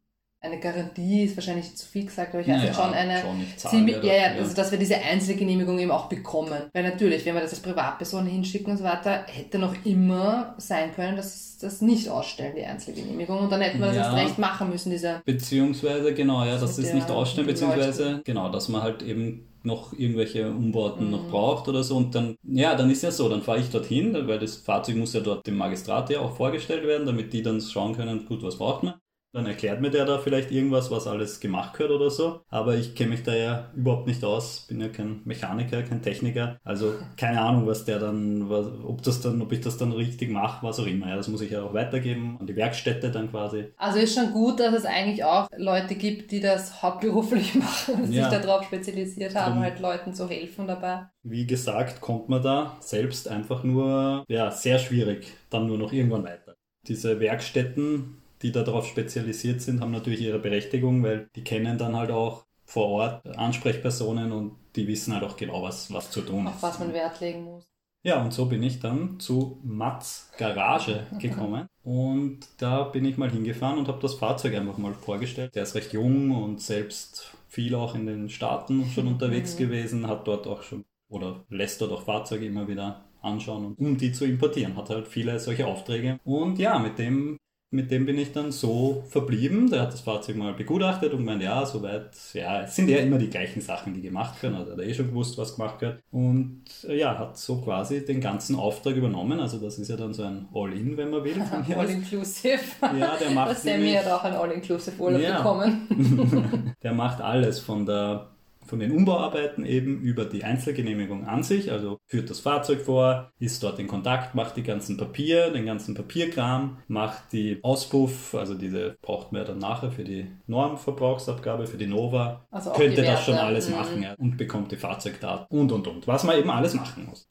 eine 0.47 0.61
Garantie, 0.61 1.25
ist 1.25 1.37
wahrscheinlich 1.37 1.75
zu 1.75 1.87
viel 1.87 2.07
gesagt, 2.07 2.35
aber 2.35 2.43
ich 2.43 2.51
hatte 2.51 2.67
ja, 2.67 2.75
schon 2.75 2.93
eine 2.93 3.21
schon 3.21 3.45
ziemlich, 3.57 4.03
ja, 4.03 4.15
ja, 4.15 4.27
also 4.39 4.55
dass 4.55 4.71
wir 4.71 4.79
diese 4.79 4.97
Einzelgenehmigung 4.97 5.79
eben 5.79 5.91
auch 5.91 6.09
bekommen. 6.09 6.63
Weil 6.73 6.83
natürlich, 6.83 7.25
wenn 7.27 7.35
wir 7.35 7.43
das 7.43 7.51
als 7.51 7.61
Privatperson 7.61 8.27
hinschicken 8.27 8.73
und 8.73 8.79
so 8.79 8.85
weiter, 8.85 9.25
hätte 9.27 9.59
noch 9.59 9.75
immer 9.85 10.55
sein 10.59 10.95
können, 10.95 11.17
dass 11.17 11.59
das 11.59 11.81
nicht 11.81 12.09
ausstellen, 12.09 12.55
die 12.57 12.65
Einzelgenehmigung. 12.65 13.39
Und 13.39 13.53
dann 13.53 13.61
hätten 13.61 13.79
wir 13.79 13.87
das 13.87 13.97
ja, 13.97 14.03
erst 14.03 14.17
recht 14.17 14.39
machen 14.39 14.71
müssen, 14.71 14.91
diese. 14.91 15.23
Beziehungsweise, 15.25 16.15
genau, 16.15 16.45
ja, 16.45 16.59
dass 16.59 16.79
es 16.79 16.93
nicht 16.93 17.11
ausstellen, 17.11 17.47
beziehungsweise, 17.47 18.21
genau, 18.25 18.51
dass 18.51 18.69
man 18.69 18.83
halt 18.83 19.03
eben 19.03 19.47
noch 19.67 19.93
irgendwelche 19.93 20.49
Umbauten 20.49 21.07
mhm. 21.07 21.11
noch 21.11 21.29
braucht 21.29 21.69
oder 21.69 21.83
so. 21.83 21.97
Und 21.97 22.15
dann, 22.15 22.37
ja, 22.45 22.75
dann 22.75 22.89
ist 22.89 23.03
ja 23.03 23.11
so, 23.11 23.29
dann 23.29 23.43
fahre 23.43 23.59
ich 23.59 23.69
dorthin, 23.69 24.17
weil 24.27 24.39
das 24.39 24.57
Fahrzeug 24.57 24.97
muss 24.97 25.13
ja 25.13 25.21
dort 25.21 25.47
dem 25.47 25.57
Magistrat 25.57 26.09
ja 26.09 26.21
auch 26.21 26.37
vorgestellt 26.37 26.85
werden, 26.85 27.07
damit 27.07 27.33
die 27.33 27.43
dann 27.43 27.61
schauen 27.61 27.95
können, 27.95 28.25
gut, 28.27 28.43
was 28.43 28.57
braucht 28.57 28.85
man. 28.85 28.95
Dann 29.33 29.47
erklärt 29.47 29.83
mir 29.83 29.91
der 29.91 30.07
da 30.07 30.19
vielleicht 30.19 30.51
irgendwas, 30.51 30.91
was 30.91 31.07
alles 31.07 31.41
gemacht 31.41 31.75
gehört 31.75 31.93
oder 31.93 32.11
so. 32.11 32.41
Aber 32.49 32.75
ich 32.75 32.95
kenne 32.95 33.11
mich 33.11 33.23
da 33.23 33.35
ja 33.35 33.71
überhaupt 33.75 34.07
nicht 34.07 34.25
aus. 34.25 34.67
Bin 34.67 34.81
ja 34.81 34.89
kein 34.89 35.21
Mechaniker, 35.25 35.83
kein 35.83 36.01
Techniker. 36.01 36.59
Also 36.65 36.95
keine 37.17 37.43
Ahnung, 37.43 37.67
was 37.67 37.85
der 37.85 37.99
dann, 37.99 38.49
was, 38.49 38.67
ob 38.83 39.03
das 39.03 39.21
dann, 39.21 39.43
ob 39.43 39.53
ich 39.53 39.61
das 39.61 39.77
dann 39.77 39.93
richtig 39.93 40.31
mache, 40.31 40.65
was 40.67 40.81
auch 40.81 40.87
immer. 40.87 41.09
Ja, 41.09 41.17
das 41.17 41.29
muss 41.29 41.43
ich 41.43 41.51
ja 41.51 41.63
auch 41.63 41.75
weitergeben 41.75 42.39
an 42.41 42.47
die 42.47 42.57
Werkstätte 42.57 43.11
dann 43.11 43.31
quasi. 43.31 43.73
Also 43.77 43.99
ist 43.99 44.15
schon 44.15 44.33
gut, 44.33 44.59
dass 44.59 44.75
es 44.75 44.87
eigentlich 44.87 45.23
auch 45.23 45.49
Leute 45.57 45.97
gibt, 45.97 46.31
die 46.33 46.41
das 46.41 46.83
hauptberuflich 46.83 47.55
machen 47.57 47.95
und 47.95 48.13
ja. 48.13 48.31
sich 48.31 48.41
darauf 48.41 48.65
spezialisiert 48.65 49.35
haben, 49.35 49.57
Drum, 49.57 49.65
halt 49.65 49.81
Leuten 49.81 50.15
zu 50.15 50.29
helfen 50.29 50.67
dabei. 50.67 51.07
Wie 51.23 51.47
gesagt, 51.47 52.01
kommt 52.01 52.29
man 52.29 52.43
da 52.43 52.77
selbst 52.81 53.29
einfach 53.29 53.65
nur, 53.65 54.25
ja, 54.29 54.51
sehr 54.51 54.79
schwierig, 54.79 55.33
dann 55.51 55.67
nur 55.67 55.77
noch 55.77 55.93
irgendwann 55.93 56.25
weiter. 56.25 56.55
Diese 56.87 57.21
Werkstätten, 57.21 58.23
die 58.43 58.53
da 58.53 58.63
darauf 58.63 58.87
spezialisiert 58.87 59.61
sind, 59.61 59.81
haben 59.81 59.93
natürlich 59.93 60.21
ihre 60.21 60.39
Berechtigung, 60.39 61.03
weil 61.03 61.29
die 61.35 61.45
kennen 61.45 61.79
dann 61.79 61.97
halt 61.97 62.11
auch 62.11 62.45
vor 62.65 62.89
Ort 62.89 63.27
Ansprechpersonen 63.37 64.33
und 64.33 64.57
die 64.75 64.87
wissen 64.89 65.15
halt 65.15 65.25
auch 65.25 65.37
genau, 65.37 65.63
was, 65.63 65.93
was 65.93 66.11
zu 66.11 66.21
tun 66.21 66.47
ist. 66.47 66.55
Auf 66.55 66.63
was 66.63 66.79
man 66.79 66.93
Wert 66.93 67.21
legen 67.21 67.45
muss. 67.45 67.71
Ja, 68.03 68.23
und 68.23 68.33
so 68.33 68.47
bin 68.47 68.63
ich 68.63 68.79
dann 68.79 69.19
zu 69.19 69.59
Mats 69.65 70.31
Garage 70.39 71.07
gekommen. 71.19 71.67
und 71.83 72.41
da 72.59 72.85
bin 72.85 73.05
ich 73.05 73.17
mal 73.17 73.31
hingefahren 73.31 73.79
und 73.79 73.89
habe 73.89 74.01
das 74.01 74.15
Fahrzeug 74.15 74.55
einfach 74.55 74.79
mal 74.79 74.95
vorgestellt. 74.95 75.55
Der 75.55 75.65
ist 75.65 75.75
recht 75.75 75.93
jung 75.93 76.31
und 76.31 76.61
selbst 76.61 77.37
viel 77.49 77.75
auch 77.75 77.95
in 77.95 78.07
den 78.07 78.29
Staaten 78.29 78.87
schon 78.95 79.09
unterwegs 79.09 79.55
mhm. 79.55 79.59
gewesen, 79.59 80.07
hat 80.07 80.29
dort 80.29 80.47
auch 80.47 80.63
schon 80.63 80.85
oder 81.09 81.45
lässt 81.49 81.81
dort 81.81 81.93
auch 81.93 82.03
Fahrzeuge 82.03 82.47
immer 82.47 82.67
wieder 82.69 83.05
anschauen, 83.23 83.75
um 83.77 83.97
die 83.97 84.13
zu 84.13 84.25
importieren. 84.25 84.77
Hat 84.77 84.91
halt 84.91 85.09
viele 85.09 85.39
solche 85.41 85.67
Aufträge. 85.67 86.19
Und 86.25 86.59
ja, 86.59 86.79
mit 86.79 86.99
dem 86.99 87.39
mit 87.71 87.91
dem 87.91 88.07
bin 88.07 88.19
ich 88.19 88.33
dann 88.33 88.53
so 88.53 89.05
verblieben. 89.09 89.71
Der 89.71 89.83
hat 89.83 89.93
das 89.93 90.01
Fahrzeug 90.01 90.37
mal 90.37 90.55
begutachtet 90.55 91.13
und 91.13 91.25
meint, 91.25 91.43
ja, 91.43 91.67
soweit, 91.67 92.11
ja, 92.33 92.63
es 92.63 92.77
sind 92.77 92.89
ja 92.89 92.99
immer 92.99 93.19
die 93.19 93.29
gleichen 93.29 93.61
Sachen, 93.61 93.93
die 93.93 94.03
gemacht 94.03 94.41
werden. 94.43 94.57
Also 94.57 94.73
hat 94.73 94.79
er 94.79 94.87
eh 94.87 94.95
schon 94.95 95.09
gewusst, 95.09 95.37
was 95.37 95.57
gemacht 95.57 95.81
wird. 95.81 96.01
Und 96.11 96.63
äh, 96.89 96.97
ja, 96.97 97.19
hat 97.19 97.37
so 97.37 97.61
quasi 97.61 98.05
den 98.05 98.21
ganzen 98.21 98.57
Auftrag 98.57 98.95
übernommen. 98.95 99.41
Also 99.41 99.59
das 99.59 99.79
ist 99.79 99.89
ja 99.89 99.97
dann 99.97 100.15
so 100.15 100.23
ein 100.23 100.49
All-In, 100.55 100.97
wenn 100.97 101.11
man 101.11 101.25
will. 101.25 101.43
All-Inclusive. 101.77 102.61
Ja, 102.81 103.17
der 103.17 103.31
macht. 103.31 103.59
Sammy 103.59 103.93
hat 103.93 104.07
auch 104.07 104.25
ein 104.25 104.35
All-Inclusive 104.35 105.01
Urlaub 105.03 105.21
ja. 105.21 105.39
bekommen. 105.39 106.75
der 106.83 106.93
macht 106.93 107.21
alles 107.21 107.59
von 107.59 107.85
der 107.85 108.36
von 108.67 108.79
den 108.79 108.93
Umbauarbeiten 108.93 109.65
eben 109.65 110.01
über 110.01 110.25
die 110.25 110.45
Einzelgenehmigung 110.45 111.27
an 111.27 111.43
sich, 111.43 111.73
also 111.73 111.99
führt 112.07 112.31
das 112.31 112.41
Fahrzeug 112.41 112.83
vor, 112.83 113.31
ist 113.39 113.63
dort 113.63 113.79
in 113.79 113.87
Kontakt, 113.87 114.35
macht 114.35 114.57
die 114.57 114.63
ganzen 114.63 114.97
Papier, 114.97 115.51
den 115.51 115.67
ganzen 115.67 115.95
Papierkram, 115.95 116.79
macht 116.89 117.33
die 117.33 117.59
Auspuff, 117.63 118.35
also 118.35 118.55
diese 118.55 118.97
braucht 119.03 119.33
man 119.33 119.43
ja 119.43 119.49
dann 119.49 119.59
nachher 119.59 119.91
für 119.91 120.05
die 120.05 120.27
Normverbrauchsabgabe, 120.47 121.67
für 121.67 121.79
die 121.79 121.87
Nova, 121.87 122.47
also 122.51 122.73
könnte 122.73 123.03
das 123.03 123.25
schon 123.25 123.35
alles 123.35 123.69
mhm. 123.69 123.75
machen 123.77 124.03
ja, 124.03 124.15
und 124.15 124.37
bekommt 124.37 124.73
die 124.73 124.77
Fahrzeugdaten 124.77 125.47
und 125.57 125.73
und 125.73 125.87
und, 125.87 126.07
was 126.07 126.25
man 126.25 126.39
eben 126.39 126.51
alles 126.51 126.75
machen 126.75 127.07
muss. 127.07 127.29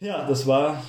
Ja, 0.00 0.26
das 0.26 0.46
war, 0.46 0.82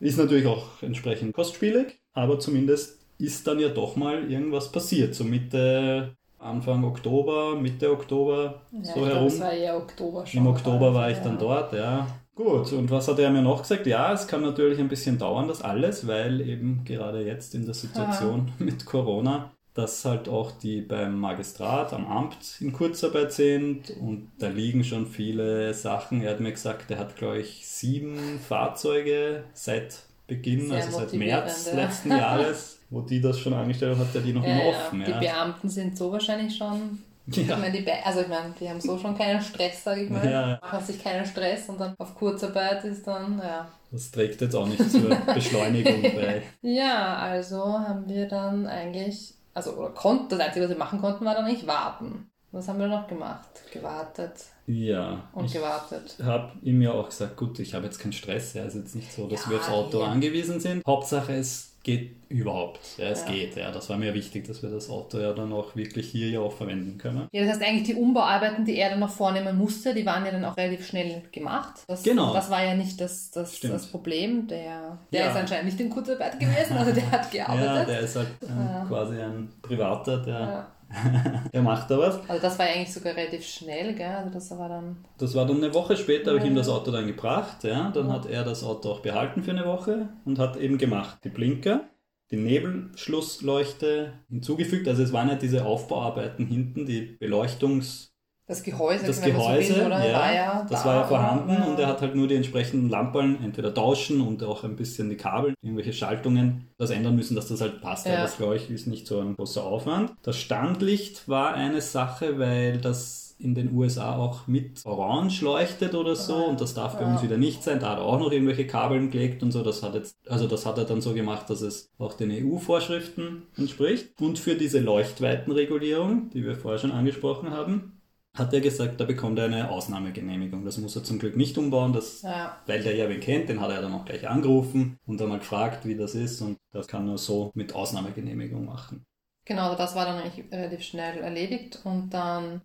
ist 0.00 0.18
natürlich 0.18 0.46
auch 0.46 0.82
entsprechend 0.82 1.34
kostspielig, 1.34 2.00
aber 2.12 2.38
zumindest 2.38 3.04
ist 3.18 3.46
dann 3.46 3.58
ja 3.58 3.68
doch 3.68 3.96
mal 3.96 4.30
irgendwas 4.30 4.72
passiert. 4.72 5.14
So 5.14 5.24
Mitte 5.24 6.16
Anfang 6.44 6.84
Oktober, 6.84 7.56
Mitte 7.56 7.90
Oktober, 7.90 8.60
ja, 8.70 8.94
so 8.94 9.06
herum. 9.06 9.24
Das 9.24 9.40
war 9.40 9.52
eher 9.52 9.76
Oktober 9.76 10.26
schon. 10.26 10.40
Im 10.40 10.46
Oktober 10.46 10.92
war 10.92 11.10
ich 11.10 11.16
ja. 11.18 11.24
dann 11.24 11.38
dort, 11.38 11.72
ja. 11.72 12.06
Gut, 12.34 12.72
und 12.72 12.90
was 12.90 13.06
hat 13.08 13.18
er 13.18 13.30
mir 13.30 13.42
noch 13.42 13.62
gesagt? 13.62 13.86
Ja, 13.86 14.12
es 14.12 14.26
kann 14.26 14.42
natürlich 14.42 14.78
ein 14.80 14.88
bisschen 14.88 15.18
dauern, 15.18 15.48
das 15.48 15.62
alles, 15.62 16.06
weil 16.06 16.40
eben 16.40 16.84
gerade 16.84 17.24
jetzt 17.24 17.54
in 17.54 17.64
der 17.64 17.74
Situation 17.74 18.48
Aha. 18.48 18.54
mit 18.64 18.84
Corona, 18.84 19.52
dass 19.72 20.04
halt 20.04 20.28
auch 20.28 20.50
die 20.50 20.80
beim 20.80 21.18
Magistrat, 21.18 21.92
am 21.92 22.06
Amt 22.06 22.60
in 22.60 22.72
Kurzarbeit 22.72 23.32
sind 23.32 23.90
und 24.00 24.32
da 24.38 24.48
liegen 24.48 24.84
schon 24.84 25.06
viele 25.06 25.72
Sachen. 25.74 26.22
Er 26.22 26.32
hat 26.32 26.40
mir 26.40 26.52
gesagt, 26.52 26.90
er 26.90 26.98
hat, 26.98 27.16
glaube 27.16 27.38
ich, 27.38 27.66
sieben 27.66 28.40
Fahrzeuge 28.48 29.44
seit 29.52 30.02
Beginn, 30.26 30.68
Sehr 30.68 30.76
also 30.76 30.98
seit 30.98 31.12
März 31.12 31.72
letzten 31.72 32.10
Jahres 32.10 32.80
wo 32.94 33.00
die 33.00 33.20
das 33.20 33.38
schon 33.40 33.52
angestellt 33.52 33.98
hat, 33.98 34.14
der 34.14 34.22
die 34.22 34.32
noch 34.32 34.44
ja, 34.44 34.50
immer 34.50 34.66
offen. 34.68 35.00
Ja. 35.00 35.06
Die 35.06 35.26
Beamten 35.26 35.68
sind 35.68 35.98
so 35.98 36.12
wahrscheinlich 36.12 36.56
schon. 36.56 37.02
Ja. 37.26 37.42
Ich 37.42 37.48
meine, 37.48 37.72
die 37.72 37.90
also 37.90 38.20
ich 38.20 38.28
meine, 38.28 38.54
die 38.60 38.68
haben 38.68 38.80
so 38.80 38.98
schon 38.98 39.16
keinen 39.16 39.40
Stress, 39.40 39.82
sage 39.82 40.02
ich 40.02 40.10
mal. 40.10 40.30
Ja. 40.30 40.58
Machen 40.62 40.84
sich 40.84 41.02
keinen 41.02 41.26
Stress 41.26 41.68
und 41.68 41.80
dann 41.80 41.94
auf 41.98 42.14
Kurzarbeit 42.14 42.84
ist 42.84 43.06
dann, 43.06 43.38
ja. 43.38 43.66
Das 43.90 44.10
trägt 44.10 44.40
jetzt 44.40 44.54
auch 44.54 44.66
nicht 44.66 44.90
zur 44.90 45.08
Beschleunigung 45.34 46.02
bei. 46.02 46.42
Ja, 46.62 47.16
also 47.16 47.64
haben 47.64 48.08
wir 48.08 48.28
dann 48.28 48.66
eigentlich, 48.66 49.34
also 49.54 49.72
oder 49.72 49.90
konnten, 49.90 50.28
das 50.28 50.40
Einzige, 50.40 50.66
was 50.66 50.70
wir 50.70 50.78
machen 50.78 51.00
konnten, 51.00 51.24
war 51.24 51.34
dann 51.34 51.46
nicht 51.46 51.66
warten. 51.66 52.30
Was 52.52 52.68
haben 52.68 52.78
wir 52.78 52.86
noch 52.86 53.08
gemacht? 53.08 53.48
Gewartet. 53.72 54.34
Ja. 54.66 55.24
Und 55.32 55.52
gewartet. 55.52 56.14
Ich 56.18 56.24
habe 56.24 56.52
ihm 56.62 56.80
ja 56.82 56.92
auch 56.92 57.08
gesagt, 57.08 57.36
gut, 57.36 57.58
ich 57.58 57.74
habe 57.74 57.86
jetzt 57.86 57.98
keinen 57.98 58.12
Stress, 58.12 58.54
ja, 58.54 58.64
ist 58.64 58.76
jetzt 58.76 58.94
nicht 58.94 59.12
so, 59.12 59.26
dass 59.26 59.46
ja, 59.46 59.50
wir 59.50 59.58
aufs 59.58 59.68
Auto 59.68 60.00
ja. 60.00 60.06
angewiesen 60.06 60.60
sind. 60.60 60.86
Hauptsache 60.86 61.32
es 61.32 61.73
geht 61.84 62.16
überhaupt. 62.30 62.80
Ja, 62.98 63.10
es 63.10 63.20
ja. 63.26 63.30
geht. 63.30 63.56
Ja, 63.56 63.70
das 63.70 63.88
war 63.88 63.96
mir 63.96 64.12
wichtig, 64.14 64.46
dass 64.46 64.62
wir 64.62 64.70
das 64.70 64.90
Auto 64.90 65.18
ja 65.18 65.32
dann 65.32 65.52
auch 65.52 65.76
wirklich 65.76 66.08
hier 66.08 66.30
ja 66.30 66.40
auch 66.40 66.52
verwenden 66.52 66.98
können. 66.98 67.28
Ja, 67.30 67.42
das 67.42 67.52
heißt 67.52 67.62
eigentlich 67.62 67.84
die 67.84 67.94
Umbauarbeiten, 67.94 68.64
die 68.64 68.76
er 68.76 68.90
dann 68.90 69.00
noch 69.00 69.10
vornehmen 69.10 69.56
musste, 69.56 69.94
die 69.94 70.04
waren 70.04 70.24
ja 70.24 70.32
dann 70.32 70.44
auch 70.44 70.56
relativ 70.56 70.86
schnell 70.86 71.22
gemacht. 71.30 71.84
Das, 71.86 72.02
genau. 72.02 72.32
Das 72.32 72.50
war 72.50 72.64
ja 72.64 72.74
nicht 72.74 73.00
das, 73.00 73.30
das, 73.30 73.60
das 73.60 73.86
Problem. 73.86 74.48
Der, 74.48 74.98
der 75.12 75.20
ja. 75.20 75.30
ist 75.30 75.36
anscheinend 75.36 75.66
nicht 75.66 75.80
in 75.80 75.90
Kurzarbeit 75.90 76.40
gewesen, 76.40 76.76
also 76.76 76.92
der 76.92 77.10
hat 77.10 77.30
gearbeitet. 77.30 77.66
Ja, 77.66 77.84
der 77.84 78.00
ist 78.00 78.16
halt 78.16 78.28
ähm, 78.42 78.88
quasi 78.88 79.20
ein 79.20 79.52
Privater, 79.62 80.18
der 80.18 80.73
er 81.52 81.62
macht 81.62 81.90
da 81.90 81.98
was. 81.98 82.28
Also 82.28 82.42
das 82.42 82.58
war 82.58 82.66
eigentlich 82.66 82.92
sogar 82.92 83.16
relativ 83.16 83.44
schnell, 83.44 83.94
gell? 83.94 84.06
Also 84.06 84.30
das 84.30 84.50
war 84.58 84.68
dann. 84.68 85.04
Das 85.18 85.34
war 85.34 85.46
dann 85.46 85.56
eine 85.58 85.74
Woche 85.74 85.96
später, 85.96 86.30
habe 86.30 86.40
ich 86.40 86.46
ihm 86.46 86.54
das 86.54 86.68
Auto 86.68 86.90
dann 86.90 87.06
gebracht, 87.06 87.64
ja. 87.64 87.90
Dann 87.90 88.12
hat 88.12 88.26
er 88.26 88.44
das 88.44 88.64
Auto 88.64 88.90
auch 88.90 89.00
behalten 89.00 89.42
für 89.42 89.50
eine 89.50 89.66
Woche 89.66 90.08
und 90.24 90.38
hat 90.38 90.56
eben 90.56 90.78
gemacht. 90.78 91.18
Die 91.24 91.28
Blinker, 91.28 91.82
die 92.30 92.36
Nebelschlussleuchte 92.36 94.14
hinzugefügt. 94.28 94.88
Also 94.88 95.02
es 95.02 95.12
waren 95.12 95.28
ja 95.28 95.34
diese 95.34 95.64
Aufbauarbeiten 95.64 96.46
hinten, 96.46 96.86
die 96.86 97.16
Beleuchtungs- 97.20 98.13
das 98.46 98.62
Gehäuse, 98.62 99.06
das 99.06 99.22
Gehäuse 99.22 99.72
so 99.72 99.80
will, 99.80 99.90
ja, 99.90 100.12
war 100.12 100.34
ja 100.34 100.66
das 100.68 100.82
da, 100.82 100.88
war 100.88 100.96
ja 100.96 101.04
vorhanden 101.04 101.52
ja. 101.52 101.64
und 101.64 101.78
er 101.78 101.86
hat 101.86 102.02
halt 102.02 102.14
nur 102.14 102.28
die 102.28 102.34
entsprechenden 102.34 102.90
Lampen 102.90 103.42
entweder 103.42 103.72
tauschen 103.72 104.20
und 104.20 104.42
auch 104.42 104.64
ein 104.64 104.76
bisschen 104.76 105.08
die 105.08 105.16
Kabel, 105.16 105.54
irgendwelche 105.62 105.94
Schaltungen, 105.94 106.68
das 106.76 106.90
ändern 106.90 107.16
müssen, 107.16 107.34
dass 107.36 107.48
das 107.48 107.62
halt 107.62 107.80
passt. 107.80 108.06
Ja. 108.06 108.22
das 108.22 108.36
glaube 108.36 108.56
ich 108.56 108.70
ist 108.70 108.86
nicht 108.86 109.06
so 109.06 109.20
ein 109.20 109.36
großer 109.36 109.64
Aufwand. 109.64 110.12
Das 110.22 110.36
Standlicht 110.36 111.26
war 111.28 111.54
eine 111.54 111.80
Sache, 111.80 112.38
weil 112.38 112.78
das 112.78 113.24
in 113.38 113.54
den 113.54 113.74
USA 113.74 114.16
auch 114.16 114.46
mit 114.46 114.84
Orange 114.84 115.42
leuchtet 115.42 115.94
oder 115.94 116.14
so 116.14 116.46
und 116.46 116.60
das 116.60 116.74
darf 116.74 116.98
bei 116.98 117.04
uns 117.04 117.22
wieder 117.22 117.36
nicht 117.36 117.62
sein. 117.62 117.80
Da 117.80 117.90
hat 117.90 117.98
er 117.98 118.04
auch 118.04 118.18
noch 118.18 118.30
irgendwelche 118.30 118.66
Kabeln 118.66 119.10
gelegt 119.10 119.42
und 119.42 119.52
so. 119.52 119.62
Das 119.62 119.82
hat 119.82 119.94
jetzt, 119.94 120.16
also 120.28 120.46
das 120.46 120.66
hat 120.66 120.78
er 120.78 120.84
dann 120.84 121.00
so 121.00 121.14
gemacht, 121.14 121.50
dass 121.50 121.60
es 121.60 121.90
auch 121.98 122.14
den 122.14 122.30
EU-Vorschriften 122.30 123.42
entspricht. 123.56 124.20
Und 124.20 124.38
für 124.38 124.54
diese 124.54 124.80
Leuchtweitenregulierung, 124.80 126.30
die 126.30 126.44
wir 126.44 126.54
vorher 126.54 126.78
schon 126.78 126.92
angesprochen 126.92 127.50
haben, 127.50 127.93
hat 128.34 128.52
er 128.52 128.60
gesagt, 128.60 129.00
da 129.00 129.04
bekommt 129.04 129.38
er 129.38 129.44
eine 129.46 129.70
Ausnahmegenehmigung. 129.70 130.64
Das 130.64 130.78
muss 130.78 130.96
er 130.96 131.04
zum 131.04 131.18
Glück 131.18 131.36
nicht 131.36 131.56
umbauen, 131.56 131.92
das, 131.92 132.22
ja. 132.22 132.60
weil 132.66 132.82
der 132.82 132.96
ja 132.96 133.08
wen 133.08 133.20
kennt, 133.20 133.48
den 133.48 133.60
hat 133.60 133.70
er 133.70 133.80
dann 133.80 133.94
auch 133.94 134.04
gleich 134.04 134.28
angerufen 134.28 134.98
und 135.06 135.22
einmal 135.22 135.38
gefragt, 135.38 135.86
wie 135.86 135.96
das 135.96 136.14
ist 136.14 136.40
und 136.42 136.58
das 136.72 136.88
kann 136.88 137.08
er 137.08 137.16
so 137.16 137.52
mit 137.54 137.74
Ausnahmegenehmigung 137.74 138.64
machen. 138.64 139.06
Genau, 139.44 139.74
das 139.76 139.94
war 139.94 140.06
dann 140.06 140.20
eigentlich 140.20 140.50
relativ 140.50 140.82
schnell 140.82 141.18
erledigt 141.18 141.80
und 141.84 142.10
dann 142.10 142.62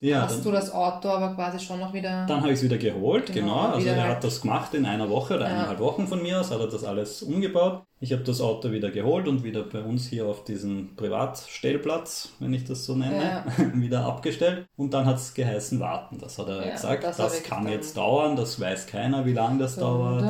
ja, 0.00 0.22
Hast 0.22 0.36
dann, 0.36 0.44
du 0.44 0.52
das 0.52 0.72
Auto 0.72 1.08
aber 1.08 1.34
quasi 1.34 1.58
schon 1.58 1.80
noch 1.80 1.92
wieder. 1.92 2.24
Dann 2.26 2.40
habe 2.40 2.52
ich 2.52 2.58
es 2.58 2.62
wieder 2.62 2.78
geholt, 2.78 3.32
genau. 3.32 3.46
genau. 3.46 3.74
Also 3.74 3.88
er 3.88 4.00
halt 4.00 4.16
hat 4.16 4.24
das 4.24 4.40
gemacht 4.42 4.72
in 4.74 4.86
einer 4.86 5.10
Woche 5.10 5.34
oder 5.34 5.46
ja. 5.46 5.54
eineinhalb 5.54 5.80
Wochen 5.80 6.06
von 6.06 6.22
mir 6.22 6.40
aus, 6.40 6.52
hat 6.52 6.60
er 6.60 6.68
das 6.68 6.84
alles 6.84 7.22
umgebaut. 7.22 7.82
Ich 7.98 8.12
habe 8.12 8.22
das 8.22 8.40
Auto 8.40 8.70
wieder 8.70 8.92
geholt 8.92 9.26
und 9.26 9.42
wieder 9.42 9.64
bei 9.64 9.80
uns 9.80 10.06
hier 10.06 10.26
auf 10.26 10.44
diesen 10.44 10.94
Privatstellplatz, 10.94 12.28
wenn 12.38 12.54
ich 12.54 12.62
das 12.62 12.84
so 12.84 12.94
nenne, 12.94 13.24
ja. 13.24 13.44
wieder 13.74 14.04
abgestellt. 14.04 14.68
Und 14.76 14.94
dann 14.94 15.04
hat 15.04 15.16
es 15.16 15.34
geheißen, 15.34 15.80
warten. 15.80 16.18
Das 16.18 16.38
hat 16.38 16.48
er 16.48 16.64
ja, 16.64 16.72
gesagt. 16.74 17.02
Das, 17.02 17.16
das 17.16 17.42
kann 17.42 17.68
jetzt 17.68 17.96
dauern, 17.96 18.36
das 18.36 18.60
weiß 18.60 18.86
keiner, 18.86 19.26
wie 19.26 19.32
lange 19.32 19.58
das 19.58 19.74
dum, 19.74 19.82
dauert. 19.82 20.22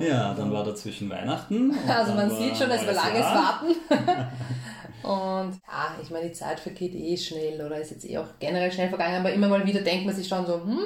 ja, 0.00 0.34
dann 0.34 0.52
war 0.52 0.64
dazwischen 0.64 1.08
Weihnachten. 1.08 1.72
Also 1.86 2.14
man 2.14 2.30
sieht 2.30 2.56
schon, 2.56 2.70
es 2.70 2.84
war 2.84 2.94
langes 2.94 3.26
Warten. 3.26 3.66
Und 5.04 5.58
ja, 5.66 5.96
ich 6.02 6.10
meine, 6.10 6.28
die 6.28 6.32
Zeit 6.32 6.60
vergeht 6.60 6.94
eh 6.94 7.16
schnell 7.16 7.64
oder 7.64 7.80
ist 7.80 7.90
jetzt 7.90 8.08
eh 8.08 8.18
auch 8.18 8.26
generell 8.38 8.72
schnell 8.72 8.88
vergangen, 8.88 9.20
aber 9.20 9.32
immer 9.32 9.48
mal 9.48 9.66
wieder 9.66 9.80
denkt 9.80 10.06
man 10.06 10.14
sich 10.14 10.28
schon 10.28 10.46
so, 10.46 10.62
hm, 10.62 10.78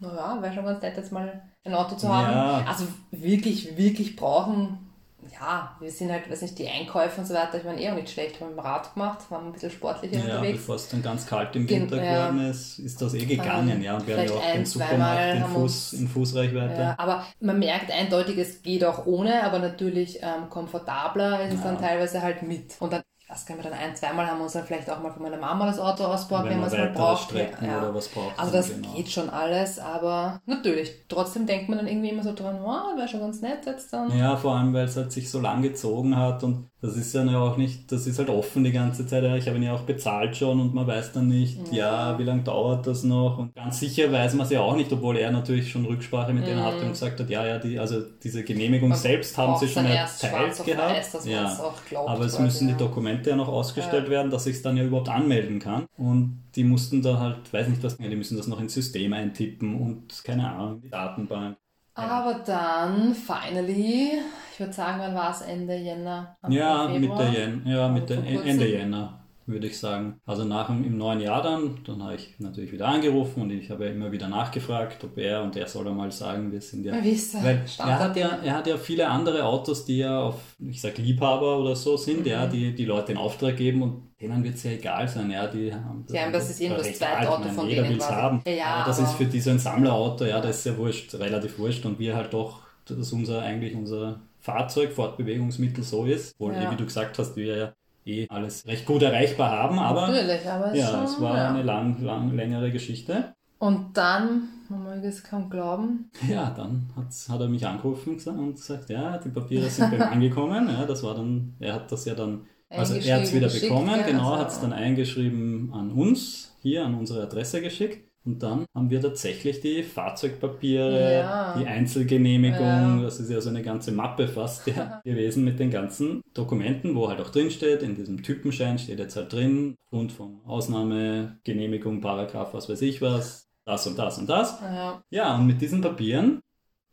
naja, 0.00 0.38
wäre 0.40 0.54
schon 0.54 0.64
ganz 0.64 0.82
nett, 0.82 0.96
jetzt 0.96 1.12
mal 1.12 1.42
ein 1.64 1.74
Auto 1.74 1.96
zu 1.96 2.08
haben. 2.08 2.32
Ja. 2.32 2.64
Also 2.68 2.86
wirklich, 3.10 3.76
wirklich 3.76 4.16
brauchen 4.16 4.84
ja, 5.32 5.74
wir 5.80 5.90
sind 5.90 6.10
halt, 6.10 6.30
weiß 6.30 6.42
nicht, 6.42 6.58
die 6.58 6.68
Einkäufe 6.68 7.20
und 7.20 7.26
so 7.26 7.34
weiter, 7.34 7.58
ich 7.58 7.64
meine, 7.64 7.80
eh 7.80 7.90
auch 7.90 7.94
nicht 7.94 8.10
schlecht, 8.10 8.40
haben 8.40 8.48
wir 8.48 8.52
im 8.52 8.58
Rad 8.58 8.94
gemacht, 8.94 9.30
waren 9.30 9.46
ein 9.46 9.52
bisschen 9.52 9.70
sportlicher 9.70 10.16
ja, 10.16 10.24
unterwegs. 10.24 10.58
bevor 10.58 10.76
es 10.76 10.88
dann 10.88 11.02
ganz 11.02 11.26
kalt 11.26 11.54
im 11.56 11.68
Winter 11.68 11.96
geworden 11.96 12.40
ja. 12.40 12.50
ist, 12.50 12.78
ist 12.78 13.00
das 13.00 13.14
eh 13.14 13.24
gegangen, 13.24 13.82
ja, 13.82 13.96
und 13.96 14.06
wir 14.06 14.16
haben 14.16 14.26
ja 14.26 14.34
auch 14.34 14.52
den 14.52 14.66
Supermarkt 14.66 15.36
in, 15.36 15.44
Fuß, 15.44 15.92
in 15.94 16.08
Fußreichweite. 16.08 16.80
Ja, 16.80 16.94
aber 16.98 17.24
man 17.40 17.58
merkt 17.58 17.90
eindeutig, 17.90 18.38
es 18.38 18.62
geht 18.62 18.84
auch 18.84 19.06
ohne, 19.06 19.42
aber 19.44 19.58
natürlich 19.58 20.20
ähm, 20.22 20.50
komfortabler 20.50 21.46
ist 21.46 21.54
es 21.54 21.62
dann 21.62 21.78
teilweise 21.78 22.22
halt 22.22 22.42
mit. 22.42 22.76
Und 22.80 22.92
dann 22.92 23.02
was 23.28 23.46
können 23.46 23.62
wir 23.62 23.70
dann 23.70 23.78
ein, 23.78 23.96
zweimal 23.96 24.26
haben 24.26 24.38
wir 24.38 24.44
uns 24.44 24.52
dann 24.52 24.64
vielleicht 24.64 24.90
auch 24.90 25.00
mal 25.02 25.10
von 25.10 25.22
meiner 25.22 25.38
Mama 25.38 25.66
das 25.66 25.78
Auto 25.78 26.04
ausgebaut, 26.04 26.44
wenn, 26.44 26.52
wenn 26.52 26.60
man 26.60 26.68
es 26.68 26.76
mal 26.76 26.90
braucht. 26.90 27.32
Ja. 27.32 27.78
Oder 27.78 27.94
was 27.94 28.08
braucht 28.08 28.38
also 28.38 28.52
das 28.52 28.68
genau. 28.68 28.92
geht 28.92 29.10
schon 29.10 29.30
alles, 29.30 29.78
aber 29.78 30.40
natürlich, 30.46 31.06
trotzdem 31.08 31.46
denkt 31.46 31.68
man 31.68 31.78
dann 31.78 31.88
irgendwie 31.88 32.10
immer 32.10 32.22
so 32.22 32.34
dran, 32.34 32.58
wow, 32.62 32.96
wäre 32.96 33.08
schon 33.08 33.20
ganz 33.20 33.40
nett 33.40 33.64
jetzt 33.64 33.92
dann. 33.92 34.16
Ja, 34.16 34.36
vor 34.36 34.56
allem, 34.56 34.74
weil 34.74 34.84
es 34.84 34.96
halt 34.96 35.10
sich 35.10 35.30
so 35.30 35.40
lang 35.40 35.62
gezogen 35.62 36.16
hat 36.16 36.42
und 36.42 36.68
das 36.84 36.96
ist 36.96 37.14
ja 37.14 37.40
auch 37.40 37.56
nicht, 37.56 37.90
das 37.90 38.06
ist 38.06 38.18
halt 38.18 38.28
offen 38.28 38.62
die 38.62 38.70
ganze 38.70 39.06
Zeit. 39.06 39.24
Ich 39.38 39.46
habe 39.48 39.56
ihn 39.56 39.62
ja 39.62 39.74
auch 39.74 39.84
bezahlt 39.84 40.36
schon 40.36 40.60
und 40.60 40.74
man 40.74 40.86
weiß 40.86 41.12
dann 41.12 41.28
nicht, 41.28 41.56
ja, 41.72 42.12
ja 42.12 42.18
wie 42.18 42.24
lange 42.24 42.42
dauert 42.42 42.86
das 42.86 43.04
noch? 43.04 43.38
Und 43.38 43.54
ganz 43.54 43.80
sicher 43.80 44.12
weiß 44.12 44.34
man 44.34 44.44
es 44.44 44.52
ja 44.52 44.60
auch 44.60 44.76
nicht, 44.76 44.92
obwohl 44.92 45.16
er 45.16 45.30
natürlich 45.30 45.70
schon 45.70 45.86
Rücksprache 45.86 46.34
mit 46.34 46.42
mhm. 46.42 46.48
denen 46.48 46.62
hatte 46.62 46.82
und 46.82 46.90
gesagt 46.90 47.20
hat, 47.20 47.30
ja, 47.30 47.46
ja, 47.46 47.58
die, 47.58 47.78
also 47.78 48.02
diese 48.22 48.44
Genehmigung 48.44 48.90
man 48.90 48.98
selbst 48.98 49.38
haben 49.38 49.58
sie 49.58 49.66
schon 49.66 49.86
erteilt 49.86 50.62
gehabt. 50.62 51.14
Weiß, 51.14 51.24
ja. 51.24 51.74
Glaubt, 51.88 52.08
Aber 52.10 52.24
es 52.26 52.38
müssen 52.38 52.68
ja. 52.68 52.74
die 52.74 52.78
Dokumente 52.78 53.30
ja 53.30 53.36
noch 53.36 53.48
ausgestellt 53.48 54.04
ja. 54.04 54.10
werden, 54.10 54.30
dass 54.30 54.46
ich 54.46 54.56
es 54.56 54.62
dann 54.62 54.76
ja 54.76 54.84
überhaupt 54.84 55.08
anmelden 55.08 55.60
kann. 55.60 55.86
Und 55.96 56.42
die 56.54 56.64
mussten 56.64 57.00
da 57.00 57.18
halt, 57.18 57.50
weiß 57.50 57.68
nicht 57.68 57.82
was, 57.82 57.96
die 57.96 58.14
müssen 58.14 58.36
das 58.36 58.46
noch 58.46 58.60
ins 58.60 58.74
System 58.74 59.14
eintippen 59.14 59.80
und 59.80 60.22
keine 60.22 60.50
Ahnung, 60.50 60.82
die 60.82 60.90
Datenbank. 60.90 61.56
Aber 61.94 62.42
dann, 62.44 63.14
finally, 63.14 64.12
ich 64.52 64.60
würde 64.60 64.72
sagen, 64.72 64.98
wann 65.00 65.14
war 65.14 65.30
es? 65.30 65.42
Ende 65.42 65.76
Jänner? 65.76 66.36
Ja, 66.48 66.88
Mitte 66.88 67.22
Jänner. 67.24 67.70
Ja, 67.70 67.88
Mitte, 67.88 68.14
Ende 68.14 68.68
Jänner. 68.68 69.24
würde 69.46 69.66
ich 69.66 69.78
sagen. 69.78 70.20
Also 70.26 70.44
nach 70.44 70.68
dem, 70.68 70.84
im 70.84 70.96
neuen 70.96 71.20
Jahr 71.20 71.42
dann, 71.42 71.78
dann 71.84 72.02
habe 72.02 72.14
ich 72.14 72.34
natürlich 72.38 72.72
wieder 72.72 72.88
angerufen 72.88 73.42
und 73.42 73.50
ich 73.50 73.70
habe 73.70 73.86
ja 73.86 73.92
immer 73.92 74.10
wieder 74.10 74.28
nachgefragt, 74.28 75.04
ob 75.04 75.18
er 75.18 75.42
und 75.42 75.56
er 75.56 75.66
soll 75.66 75.90
mal 75.92 76.10
sagen, 76.10 76.50
wir 76.50 76.60
sind 76.60 76.84
ja. 76.84 76.94
Ist 76.94 77.34
Weil 77.42 77.64
er 77.78 77.98
hat 77.98 78.16
ja, 78.16 78.38
er 78.42 78.54
hat 78.54 78.66
ja 78.66 78.76
viele 78.76 79.08
andere 79.08 79.44
Autos, 79.44 79.84
die 79.84 79.98
ja 79.98 80.20
auf, 80.20 80.56
ich 80.58 80.80
sag 80.80 80.96
Liebhaber 80.98 81.58
oder 81.58 81.76
so 81.76 81.96
sind, 81.96 82.20
mhm. 82.20 82.26
ja, 82.26 82.46
die 82.46 82.74
die 82.74 82.86
Leute 82.86 83.12
in 83.12 83.18
Auftrag 83.18 83.56
geben 83.56 83.82
und 83.82 84.13
denen 84.28 84.44
wird 84.44 84.54
es 84.54 84.62
ja 84.62 84.72
egal 84.72 85.08
sein, 85.08 85.30
ja, 85.30 85.46
die 85.46 85.72
haben 85.72 86.04
das, 86.06 86.16
ja, 86.16 86.30
das 86.30 86.50
ist 86.50 86.60
eben 86.60 86.74
das 86.74 86.98
zweite 86.98 87.30
Auto 87.30 87.48
von 87.48 87.68
jeder 87.68 87.82
denen. 87.82 87.98
Es 87.98 88.10
haben. 88.10 88.42
Ja, 88.46 88.52
ja, 88.52 88.66
aber 88.66 88.86
das 88.86 88.98
ist 88.98 89.12
für 89.12 89.24
die 89.26 89.40
so 89.40 89.50
ein 89.50 89.58
Sammlerauto, 89.58 90.24
ja, 90.24 90.40
das 90.40 90.58
ist 90.58 90.66
ja 90.66 90.76
wurscht, 90.76 91.14
relativ 91.14 91.58
wurscht 91.58 91.84
und 91.86 91.98
wir 91.98 92.16
halt 92.16 92.32
doch, 92.32 92.60
dass 92.86 93.12
unser 93.12 93.42
eigentlich 93.42 93.74
unser 93.74 94.20
Fahrzeug, 94.40 94.92
Fortbewegungsmittel 94.92 95.84
so 95.84 96.04
ist, 96.04 96.34
obwohl, 96.38 96.54
ja. 96.54 96.70
wie 96.70 96.76
du 96.76 96.84
gesagt 96.84 97.18
hast, 97.18 97.36
wir 97.36 97.56
ja 97.56 97.72
eh 98.06 98.26
alles 98.28 98.66
recht 98.66 98.86
gut 98.86 99.02
erreichbar 99.02 99.50
haben, 99.50 99.78
aber, 99.78 100.08
Natürlich, 100.08 100.46
aber 100.46 100.74
ja, 100.74 100.88
schon, 100.88 101.04
es 101.04 101.20
war 101.20 101.36
ja. 101.36 101.48
eine 101.50 101.62
lang, 101.62 102.02
lang, 102.02 102.34
längere 102.34 102.70
Geschichte. 102.70 103.34
Und 103.58 103.96
dann, 103.96 104.48
man 104.68 104.84
mag 104.84 105.04
es 105.04 105.24
kaum 105.24 105.48
glauben. 105.48 106.10
Ja, 106.28 106.50
dann 106.50 106.90
hat 106.96 107.40
er 107.40 107.48
mich 107.48 107.66
angerufen 107.66 108.18
und 108.26 108.56
gesagt, 108.56 108.90
ja, 108.90 109.16
die 109.18 109.30
Papiere 109.30 109.70
sind 109.70 109.90
bei 109.90 110.00
angekommen. 110.06 110.68
Ja, 110.68 110.84
das 110.84 111.02
war 111.02 111.14
dann, 111.14 111.54
er 111.60 111.74
hat 111.74 111.90
das 111.90 112.04
ja 112.04 112.14
dann, 112.14 112.42
also 112.76 112.94
er 112.94 113.16
hat 113.16 113.22
es 113.24 113.34
wieder 113.34 113.48
bekommen, 113.48 114.00
genau, 114.06 114.32
also, 114.32 114.38
hat 114.38 114.50
es 114.50 114.60
dann 114.60 114.72
eingeschrieben 114.72 115.72
an 115.72 115.90
uns, 115.90 116.56
hier 116.62 116.84
an 116.84 116.94
unsere 116.94 117.22
Adresse 117.22 117.60
geschickt. 117.60 118.08
Und 118.26 118.42
dann 118.42 118.64
haben 118.74 118.88
wir 118.88 119.02
tatsächlich 119.02 119.60
die 119.60 119.82
Fahrzeugpapiere, 119.82 121.12
ja. 121.12 121.58
die 121.58 121.66
Einzelgenehmigung, 121.66 122.58
ja. 122.58 123.02
das 123.02 123.20
ist 123.20 123.30
ja 123.30 123.38
so 123.42 123.50
eine 123.50 123.62
ganze 123.62 123.92
Mappe 123.92 124.28
fast 124.28 124.66
ja, 124.66 125.02
gewesen 125.04 125.44
mit 125.44 125.58
den 125.58 125.70
ganzen 125.70 126.22
Dokumenten, 126.32 126.94
wo 126.94 127.10
halt 127.10 127.20
auch 127.20 127.28
drin 127.28 127.50
steht, 127.50 127.82
in 127.82 127.94
diesem 127.94 128.22
Typenschein 128.22 128.78
steht 128.78 128.98
jetzt 128.98 129.16
halt 129.16 129.30
drin, 129.30 129.76
aufgrund 129.84 130.12
von 130.12 130.40
Ausnahmegenehmigung, 130.46 132.00
Paragraph, 132.00 132.54
was 132.54 132.70
weiß 132.70 132.80
ich 132.80 133.02
was, 133.02 133.46
das 133.66 133.86
und 133.86 133.98
das 133.98 134.16
und 134.16 134.30
das. 134.30 134.58
Ja, 134.62 135.02
ja 135.10 135.36
und 135.36 135.46
mit 135.46 135.60
diesen 135.60 135.82
Papieren, 135.82 136.40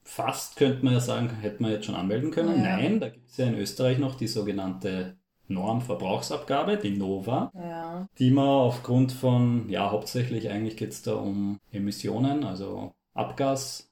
fast 0.03 0.57
könnte 0.57 0.83
man 0.83 0.93
ja 0.93 1.00
sagen, 1.00 1.29
hätte 1.29 1.61
man 1.61 1.71
jetzt 1.71 1.85
schon 1.85 1.95
anmelden 1.95 2.31
können. 2.31 2.61
Nein, 2.61 3.00
da 3.00 3.07
gibt 3.07 3.29
es 3.29 3.38
ja 3.38 3.45
in 3.45 3.57
Österreich 3.57 4.00
noch 4.00 4.15
die 4.15 4.27
sogenannte 4.27 5.15
Normverbrauchsabgabe, 5.53 6.77
die 6.77 6.91
NOVA, 6.91 7.51
ja. 7.53 8.08
die 8.17 8.31
man 8.31 8.48
aufgrund 8.48 9.12
von, 9.12 9.70
ja, 9.70 9.91
hauptsächlich 9.91 10.50
eigentlich 10.50 10.77
geht 10.77 10.91
es 10.91 11.01
da 11.01 11.13
um 11.15 11.60
Emissionen, 11.72 12.43
also 12.43 12.93
Abgaswerte, 13.13 13.89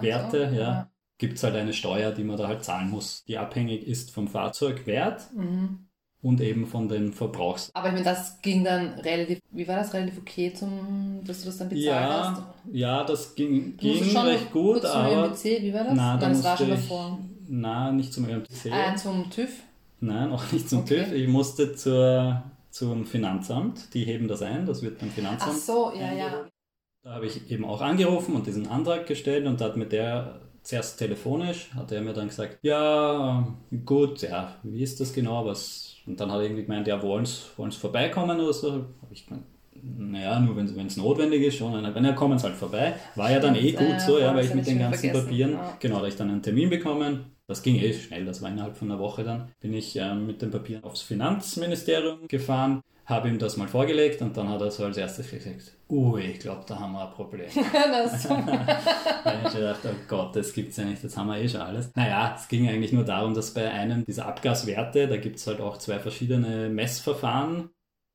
Werte, 0.00 0.50
so. 0.50 0.56
ja. 0.56 0.60
ja. 0.60 0.90
Gibt 1.16 1.36
es 1.36 1.44
halt 1.44 1.54
eine 1.54 1.72
Steuer, 1.72 2.10
die 2.10 2.24
man 2.24 2.36
da 2.36 2.48
halt 2.48 2.64
zahlen 2.64 2.90
muss, 2.90 3.24
die 3.24 3.38
abhängig 3.38 3.86
ist 3.86 4.10
vom 4.10 4.26
Fahrzeugwert 4.26 5.32
mhm. 5.32 5.86
und 6.20 6.40
eben 6.40 6.66
von 6.66 6.88
den 6.88 7.12
Verbrauchs. 7.12 7.70
Aber 7.72 7.86
ich 7.86 7.92
meine, 7.92 8.04
das 8.04 8.42
ging 8.42 8.64
dann 8.64 8.98
relativ, 8.98 9.38
wie 9.52 9.68
war 9.68 9.76
das 9.76 9.94
relativ 9.94 10.18
okay, 10.18 10.52
zum, 10.52 11.20
dass 11.24 11.40
du 11.40 11.46
das 11.46 11.58
dann 11.58 11.68
bezahlt 11.68 11.86
ja, 11.86 12.30
hast? 12.30 12.42
Ja, 12.72 13.04
das 13.04 13.36
ging, 13.36 13.76
ging 13.76 14.16
recht 14.16 14.50
gut, 14.50 14.84
aber. 14.84 15.28
ÖMTC, 15.28 15.44
wie 15.62 15.72
war 15.72 15.84
das? 15.84 15.94
Na, 15.94 16.16
Nein, 16.16 16.32
das 16.32 16.42
war 16.42 16.56
schon 16.56 16.70
davor. 16.70 17.18
Na, 17.46 17.92
nicht 17.92 18.12
zum 18.12 18.28
ÖMTC. 18.28 18.72
Ah, 18.72 18.96
zum 18.96 19.30
TÜV? 19.30 19.50
Nein, 20.04 20.32
auch 20.32 20.52
nicht 20.52 20.68
zum 20.68 20.80
okay. 20.80 21.04
TÜV. 21.04 21.12
Ich 21.12 21.28
musste 21.28 21.74
zur, 21.74 22.42
zum 22.70 23.06
Finanzamt. 23.06 23.94
Die 23.94 24.04
heben 24.04 24.28
das 24.28 24.42
ein. 24.42 24.66
Das 24.66 24.82
wird 24.82 24.98
beim 24.98 25.10
Finanzamt. 25.10 25.52
Ach 25.54 25.58
so, 25.58 25.92
ja, 25.98 26.12
ja. 26.12 26.46
Da 27.02 27.14
habe 27.14 27.26
ich 27.26 27.50
eben 27.50 27.64
auch 27.64 27.80
angerufen 27.80 28.34
und 28.34 28.46
diesen 28.46 28.68
Antrag 28.68 29.06
gestellt 29.06 29.46
und 29.46 29.60
da 29.60 29.66
hat 29.66 29.76
mir 29.76 29.86
der 29.86 30.40
zuerst 30.62 30.98
telefonisch, 30.98 31.70
hat 31.74 31.92
er 31.92 32.00
mir 32.00 32.14
dann 32.14 32.28
gesagt, 32.28 32.58
ja, 32.62 33.46
gut, 33.84 34.22
ja, 34.22 34.56
wie 34.62 34.82
ist 34.82 34.98
das 34.98 35.12
genau, 35.12 35.44
was, 35.44 35.96
und 36.06 36.18
dann 36.18 36.32
hat 36.32 36.38
er 36.38 36.44
irgendwie 36.44 36.62
gemeint, 36.62 36.86
ja, 36.86 37.02
wollen 37.02 37.26
sie 37.26 37.78
vorbeikommen 37.78 38.40
oder 38.40 38.54
so, 38.54 38.72
habe 38.72 39.12
ich 39.12 39.26
gemeint, 39.26 39.44
naja, 39.82 40.40
nur 40.40 40.56
wenn 40.56 40.86
es 40.86 40.96
notwendig 40.96 41.42
ist 41.42 41.56
schon, 41.56 41.74
wenn 41.74 42.04
er 42.06 42.14
kommen 42.14 42.38
sie 42.38 42.44
halt 42.44 42.56
vorbei, 42.56 42.94
war 43.14 43.30
ja 43.30 43.40
dann 43.40 43.54
eh 43.56 43.72
gut 43.72 44.00
so, 44.00 44.18
ja, 44.18 44.34
weil 44.34 44.46
ich 44.46 44.54
mit 44.54 44.66
den 44.66 44.78
ganzen 44.78 45.12
Papieren, 45.12 45.52
ja. 45.52 45.76
genau, 45.78 45.96
da 45.96 45.98
habe 45.98 46.08
ich 46.08 46.16
dann 46.16 46.30
einen 46.30 46.42
Termin 46.42 46.70
bekommen, 46.70 47.26
das 47.46 47.62
ging 47.62 47.76
eh 47.76 47.92
schnell, 47.92 48.24
das 48.24 48.42
war 48.42 48.50
innerhalb 48.50 48.76
von 48.76 48.90
einer 48.90 49.00
Woche 49.00 49.24
dann. 49.24 49.52
Bin 49.60 49.74
ich 49.74 49.96
äh, 49.96 50.14
mit 50.14 50.42
den 50.42 50.50
Papieren 50.50 50.84
aufs 50.84 51.02
Finanzministerium 51.02 52.26
gefahren, 52.28 52.80
habe 53.06 53.28
ihm 53.28 53.38
das 53.38 53.56
mal 53.56 53.68
vorgelegt 53.68 54.22
und 54.22 54.36
dann 54.36 54.48
hat 54.48 54.62
er 54.62 54.70
so 54.70 54.84
als 54.84 54.96
erstes 54.96 55.30
gesagt, 55.30 55.76
ui, 55.90 56.22
ich 56.22 56.40
glaube, 56.40 56.64
da 56.66 56.80
haben 56.80 56.92
wir 56.92 57.06
ein 57.06 57.14
Problem. 57.14 57.48
das 57.54 58.22
da 58.28 58.36
habe 59.24 59.48
ich 59.48 59.52
gedacht, 59.52 59.80
oh 59.84 59.94
Gott, 60.08 60.36
das 60.36 60.52
gibt's 60.54 60.78
ja 60.78 60.84
nicht, 60.84 61.04
das 61.04 61.16
haben 61.16 61.26
wir 61.26 61.38
eh 61.38 61.48
schon 61.48 61.60
alles. 61.60 61.94
Naja, 61.94 62.34
es 62.38 62.48
ging 62.48 62.66
eigentlich 62.68 62.92
nur 62.92 63.04
darum, 63.04 63.34
dass 63.34 63.52
bei 63.52 63.70
einem 63.70 64.04
dieser 64.04 64.26
Abgaswerte, 64.26 65.06
da 65.06 65.16
gibt 65.18 65.36
es 65.36 65.46
halt 65.46 65.60
auch 65.60 65.76
zwei 65.76 65.98
verschiedene 65.98 66.70
Messverfahren 66.70 67.68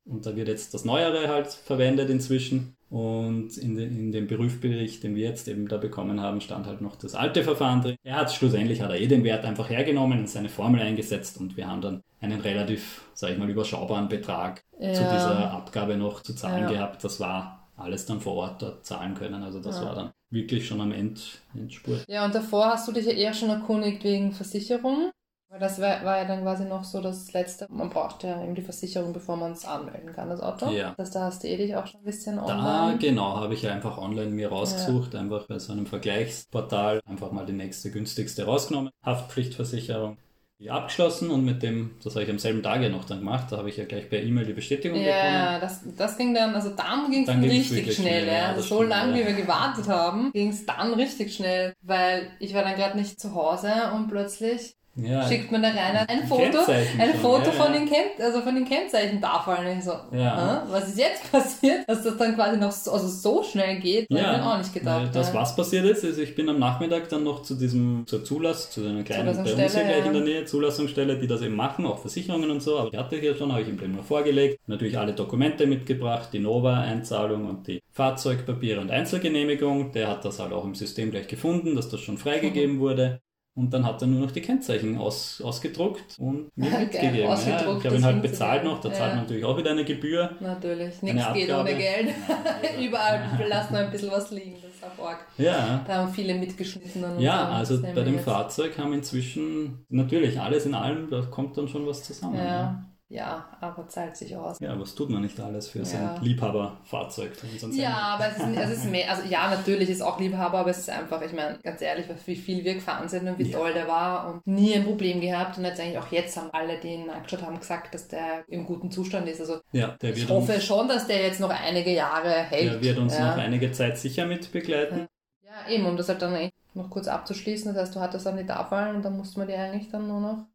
und 0.06 0.26
da 0.26 0.36
wird 0.36 0.48
jetzt 0.48 0.74
das 0.74 0.86
Neuere 0.86 1.28
halt 1.28 1.48
verwendet 1.48 2.10
inzwischen. 2.10 2.76
Und 2.90 3.56
in, 3.58 3.76
de, 3.76 3.86
in 3.86 4.12
dem 4.12 4.28
Berufsbericht, 4.28 5.04
den 5.04 5.16
wir 5.16 5.24
jetzt 5.24 5.48
eben 5.48 5.68
da 5.68 5.78
bekommen 5.78 6.22
haben, 6.22 6.42
stand 6.42 6.66
halt 6.66 6.82
noch 6.82 6.96
das 6.96 7.14
alte 7.14 7.44
Verfahren 7.44 7.82
drin. 7.82 7.96
Er 8.04 8.16
hat 8.16 8.34
schlussendlich, 8.34 8.82
hat 8.82 8.90
er 8.90 9.00
eh 9.00 9.08
den 9.08 9.24
Wert 9.24 9.46
einfach 9.46 9.70
hergenommen 9.70 10.20
und 10.20 10.30
seine 10.30 10.50
Formel 10.50 10.82
eingesetzt 10.82 11.40
und 11.40 11.56
wir 11.56 11.68
haben 11.68 11.82
dann 11.82 12.04
einen 12.20 12.42
relativ, 12.42 13.04
sag 13.14 13.32
ich 13.32 13.38
mal, 13.38 13.50
überschaubaren 13.50 14.10
Betrag 14.10 14.64
ja. 14.80 14.94
zu 14.94 15.04
dieser 15.04 15.52
Abgabe 15.52 15.98
noch 15.98 16.24
zu 16.24 16.34
zahlen 16.34 16.64
ja. 16.64 16.72
gehabt. 16.72 17.04
Das 17.04 17.20
war 17.20 17.70
alles 17.78 18.06
dann 18.06 18.20
vor 18.20 18.36
Ort 18.36 18.62
dort 18.62 18.86
zahlen 18.86 19.14
können. 19.14 19.44
Also 19.44 19.62
das 19.62 19.78
ja. 19.78 19.86
war 19.86 19.96
dann 19.96 20.12
wirklich 20.32 20.68
schon 20.68 20.82
am 20.82 20.92
End, 20.92 21.42
Endspurt. 21.54 22.06
Ja, 22.08 22.26
und 22.26 22.36
davor 22.36 22.66
hast 22.68 22.88
du 22.88 22.92
dich 22.92 23.06
ja 23.06 23.14
eher 23.14 23.34
schon 23.34 23.50
erkundigt 23.50 24.04
wegen 24.04 24.32
Versicherung. 24.32 25.12
Weil 25.50 25.60
das 25.60 25.82
war, 25.82 26.04
war, 26.06 26.18
ja 26.20 26.26
dann 26.26 26.44
quasi 26.44 26.66
noch 26.66 26.84
so 26.84 27.02
das 27.02 27.34
Letzte. 27.34 27.66
Man 27.70 27.90
braucht 27.90 28.24
ja 28.24 28.42
eben 28.44 28.54
die 28.54 28.62
Versicherung, 28.62 29.14
bevor 29.14 29.36
man 29.36 29.54
es 29.54 29.66
anmelden 29.66 30.14
kann, 30.14 30.30
das 30.30 30.42
Auto. 30.42 30.70
Ja. 30.70 30.94
Das, 30.96 31.10
da 31.10 31.22
hast 31.22 31.44
du 31.44 31.48
eh 31.48 31.58
dich 31.58 31.76
auch 31.76 31.88
schon 31.88 32.02
ein 32.02 32.06
bisschen 32.06 32.38
online. 32.38 32.92
Da, 32.92 32.98
genau, 33.00 33.38
habe 33.38 33.56
ich 33.56 33.68
einfach 33.68 33.98
online 33.98 34.30
mir 34.30 34.50
rausgesucht, 34.50 35.16
ja. 35.16 35.20
einfach 35.20 35.48
bei 35.48 35.58
so 35.58 35.74
einem 35.74 35.88
Vergleichsportal 35.88 37.02
einfach 37.06 37.32
mal 37.32 37.48
die 37.48 37.54
nächste 37.54 37.90
günstigste 37.90 38.46
rausgenommen. 38.46 38.92
Haftpflichtversicherung 39.04 40.18
die 40.60 40.70
abgeschlossen 40.70 41.32
und 41.32 41.46
mit 41.46 41.64
dem, 41.64 41.92
das 42.04 42.16
habe 42.16 42.26
ich 42.26 42.30
am 42.30 42.38
selben 42.38 42.62
Tag 42.62 42.82
ja 42.82 42.90
noch 42.90 43.06
dann 43.06 43.20
gemacht, 43.20 43.50
da 43.50 43.58
habe 43.58 43.70
ich 43.70 43.78
ja 43.78 43.86
gleich 43.86 44.10
per 44.10 44.22
E-Mail 44.22 44.46
die 44.46 44.54
Bestätigung 44.54 45.00
ja, 45.00 45.06
bekommen. 45.06 45.34
Ja, 45.34 45.60
das, 45.60 45.82
das 45.96 46.18
ging 46.18 46.34
dann, 46.34 46.54
also 46.54 46.72
dann 46.72 47.10
ging 47.10 47.26
es 47.26 47.72
richtig 47.72 47.96
schnell, 47.96 48.28
ja. 48.28 48.50
Also 48.50 48.62
so 48.62 48.84
lange, 48.84 49.14
wie 49.14 49.26
wir 49.26 49.34
gewartet 49.34 49.88
haben, 49.88 50.34
ging 50.34 50.50
es 50.50 50.66
dann 50.66 50.94
richtig 50.94 51.34
schnell, 51.34 51.74
weil 51.82 52.30
ich 52.40 52.54
war 52.54 52.64
dann 52.64 52.76
gerade 52.76 52.98
nicht 52.98 53.22
zu 53.22 53.34
Hause 53.34 53.72
und 53.96 54.10
plötzlich 54.10 54.76
ja. 54.96 55.28
schickt 55.28 55.52
man 55.52 55.62
da 55.62 55.70
rein 55.70 55.96
ein 56.08 56.28
Foto, 56.28 56.60
ein 56.98 57.14
Foto 57.16 57.46
ja, 57.46 57.52
von, 57.52 57.74
ja. 57.74 57.80
Den 57.80 57.88
Ken 57.88 58.24
also 58.24 58.42
von 58.42 58.56
den 58.56 58.66
Kennzeichentafeln. 58.66 59.78
Ich 59.78 59.86
so, 59.86 59.92
ja. 60.12 60.66
was 60.70 60.90
ist 60.90 61.00
jetzt 61.00 61.32
passiert? 61.32 61.88
Dass 61.88 62.04
das 62.04 62.18
dann 62.18 62.36
quasi 62.36 62.58
noch 62.58 62.72
so, 62.72 62.92
also 62.92 63.08
so 63.08 63.44
schnell 63.44 63.80
geht, 63.80 64.08
ja. 64.10 64.36
ich 64.36 64.42
auch 64.42 64.58
nicht 64.58 64.74
gedacht. 64.74 65.10
Das, 65.14 65.34
was 65.34 65.56
passiert 65.56 65.86
ist, 65.86 66.04
ist, 66.04 66.18
ich 66.18 66.36
bin 66.36 66.50
am 66.50 66.60
Nachmittag 66.60 67.10
dann 67.10 67.24
noch 67.24 67.44
zu 67.44 67.56
diesem, 67.56 68.06
zur 68.08 68.24
Zulass, 68.24 68.72
zu 68.72 68.86
einer 68.86 69.04
kleinen, 69.04 69.26
bei 69.26 69.42
uns 69.42 69.74
hier 69.74 69.84
gleich 69.84 70.06
in 70.06 70.14
der 70.14 70.22
Nähe, 70.22 70.46
Zulassungsstelle, 70.46 71.18
die 71.18 71.28
das 71.28 71.42
eben 71.42 71.56
machen, 71.56 71.86
auch 71.86 72.00
Versicherungen 72.00 72.50
und 72.50 72.62
so, 72.62 72.78
aber 72.80 72.90
die 72.90 72.98
hatte 72.98 73.16
ich 73.16 73.24
ja 73.24 73.34
schon, 73.36 73.52
habe 73.52 73.62
ich 73.62 73.68
den 73.68 73.92
nur 73.92 74.04
vorgelegt. 74.04 74.60
Natürlich 74.68 74.98
alle 74.98 75.14
Dokumente 75.14 75.66
mitgebracht, 75.66 76.30
die 76.34 76.40
Nova-Einzahlung 76.40 77.48
und 77.48 77.68
die 77.68 77.82
Fahrzeugpapiere 77.92 78.80
und 78.80 78.92
Einzelgenehmigung. 78.92 79.92
Der 79.92 80.08
hat 80.08 80.26
das 80.26 80.40
halt 80.40 80.54
auch 80.54 80.66
im 80.66 80.76
System 80.76 81.12
gleich 81.12 81.28
gefunden, 81.28 81.76
dass 81.76 81.90
das 81.90 82.02
schon 82.02 82.18
freigegeben 82.18 82.76
mhm. 82.76 82.80
wurde. 82.80 83.22
Und 83.60 83.74
dann 83.74 83.86
hat 83.86 84.02
er 84.02 84.08
nur 84.08 84.22
noch 84.22 84.32
die 84.32 84.40
Kennzeichen 84.40 84.98
aus, 84.98 85.42
ausgedruckt 85.42 86.18
und 86.18 86.50
mir 86.56 86.70
mitgegeben. 86.80 87.16
Ja, 87.16 87.34
ich 87.34 87.46
habe 87.86 87.96
ihn 87.96 88.06
halt 88.06 88.22
bezahlt 88.22 88.64
noch, 88.64 88.80
da 88.80 88.90
zahlt 88.94 89.16
man 89.16 89.24
natürlich 89.24 89.44
auch 89.44 89.58
wieder 89.58 89.72
eine 89.72 89.84
Gebühr. 89.84 90.32
Natürlich, 90.40 91.02
nichts 91.02 91.34
geht 91.34 91.52
ohne 91.52 91.76
Geld. 91.76 92.08
Überall 92.82 93.22
lassen 93.50 93.74
wir 93.74 93.80
ein 93.82 93.92
bisschen 93.92 94.12
was 94.12 94.32
liegen, 94.32 94.56
das 94.62 94.72
ist 94.72 94.84
auch 94.86 95.06
arg. 95.08 95.28
Ja. 95.38 95.84
Da 95.86 95.96
haben 95.96 96.14
viele 96.14 96.36
mitgeschnitten. 96.36 97.20
ja, 97.20 97.50
also 97.50 97.82
bei 97.82 97.92
dem 97.92 98.14
jetzt. 98.14 98.24
Fahrzeug 98.24 98.78
haben 98.78 98.94
inzwischen 98.94 99.86
natürlich 99.90 100.40
alles 100.40 100.66
in 100.66 100.74
allem, 100.74 101.10
da 101.10 101.20
kommt 101.24 101.58
dann 101.58 101.68
schon 101.68 101.86
was 101.86 102.04
zusammen. 102.04 102.38
Ja. 102.38 102.89
Ja. 103.10 103.46
Aber 103.60 103.88
zahlt 103.88 104.16
sich 104.16 104.36
aus. 104.36 104.60
Ja, 104.60 104.80
was 104.80 104.94
tut 104.96 105.10
man 105.10 105.22
nicht 105.22 105.40
alles 105.40 105.68
für 105.68 105.80
ja. 105.80 105.86
sein 105.86 106.22
Liebhaberfahrzeug? 106.22 107.32
Ja, 107.72 108.18
aber 108.18 108.28
es 108.28 108.38
ist, 108.38 108.58
es 108.58 108.78
ist 108.78 108.92
mehr, 108.92 109.10
also 109.10 109.24
ja, 109.28 109.50
natürlich 109.50 109.90
ist 109.90 110.02
auch 110.02 110.20
Liebhaber, 110.20 110.60
aber 110.60 110.70
es 110.70 110.78
ist 110.78 110.90
einfach, 110.90 111.22
ich 111.22 111.34
meine, 111.34 111.58
ganz 111.64 111.82
ehrlich, 111.82 112.06
wie 112.26 112.36
viel 112.36 112.64
wir 112.64 112.76
gefahren 112.76 113.10
sind 113.10 113.28
und 113.28 113.40
wie 113.40 113.50
ja. 113.50 113.58
toll 113.58 113.74
der 113.74 113.88
war 113.88 114.32
und 114.32 114.46
nie 114.46 114.76
ein 114.76 114.86
Problem 114.86 115.22
gehabt 115.22 115.58
und 115.58 115.66
jetzt 115.66 115.80
eigentlich 115.80 115.98
auch 115.98 116.12
jetzt 116.12 116.38
haben 116.38 116.52
alle, 116.52 116.80
die 116.80 116.90
ihn 116.90 117.10
angeschaut 117.10 117.42
haben, 117.42 117.60
gesagt, 117.60 117.94
dass 117.94 118.08
der 118.08 118.44
im 118.48 118.66
guten 118.66 118.92
Zustand 118.92 119.28
ist. 119.28 119.42
Also 119.42 119.60
ja, 119.72 119.98
der 120.02 120.16
ich 120.16 120.30
hoffe 120.30 120.54
uns, 120.54 120.64
schon, 120.64 120.88
dass 120.88 121.08
der 121.08 121.24
jetzt 121.24 121.40
noch 121.40 121.50
einige 121.50 121.92
Jahre 121.92 122.32
hält. 122.32 122.74
Der 122.74 122.82
wird 122.82 122.98
uns 123.00 123.18
noch 123.18 123.38
einige 123.38 123.72
Zeit 123.72 123.98
sicher 123.98 124.26
mit 124.26 124.52
begleiten. 124.52 125.08
Ja, 125.42 125.74
eben, 125.74 125.86
um 125.88 125.98
das 125.98 126.10
halt 126.10 126.22
dann 126.22 126.52
noch 126.76 126.90
kurz 126.90 127.08
abzuschließen. 127.08 127.74
Das 127.74 127.84
heißt, 127.84 127.96
du 127.96 128.00
hattest 128.00 128.26
dann 128.26 128.38
die 128.38 128.46
Tafeln 128.46 128.98
und 128.98 129.04
dann 129.04 129.18
musste 129.18 129.40
man 129.40 129.48
die 129.48 129.56
eigentlich 129.56 129.90
dann 129.90 130.08
nur 130.08 130.20
noch 130.20 130.46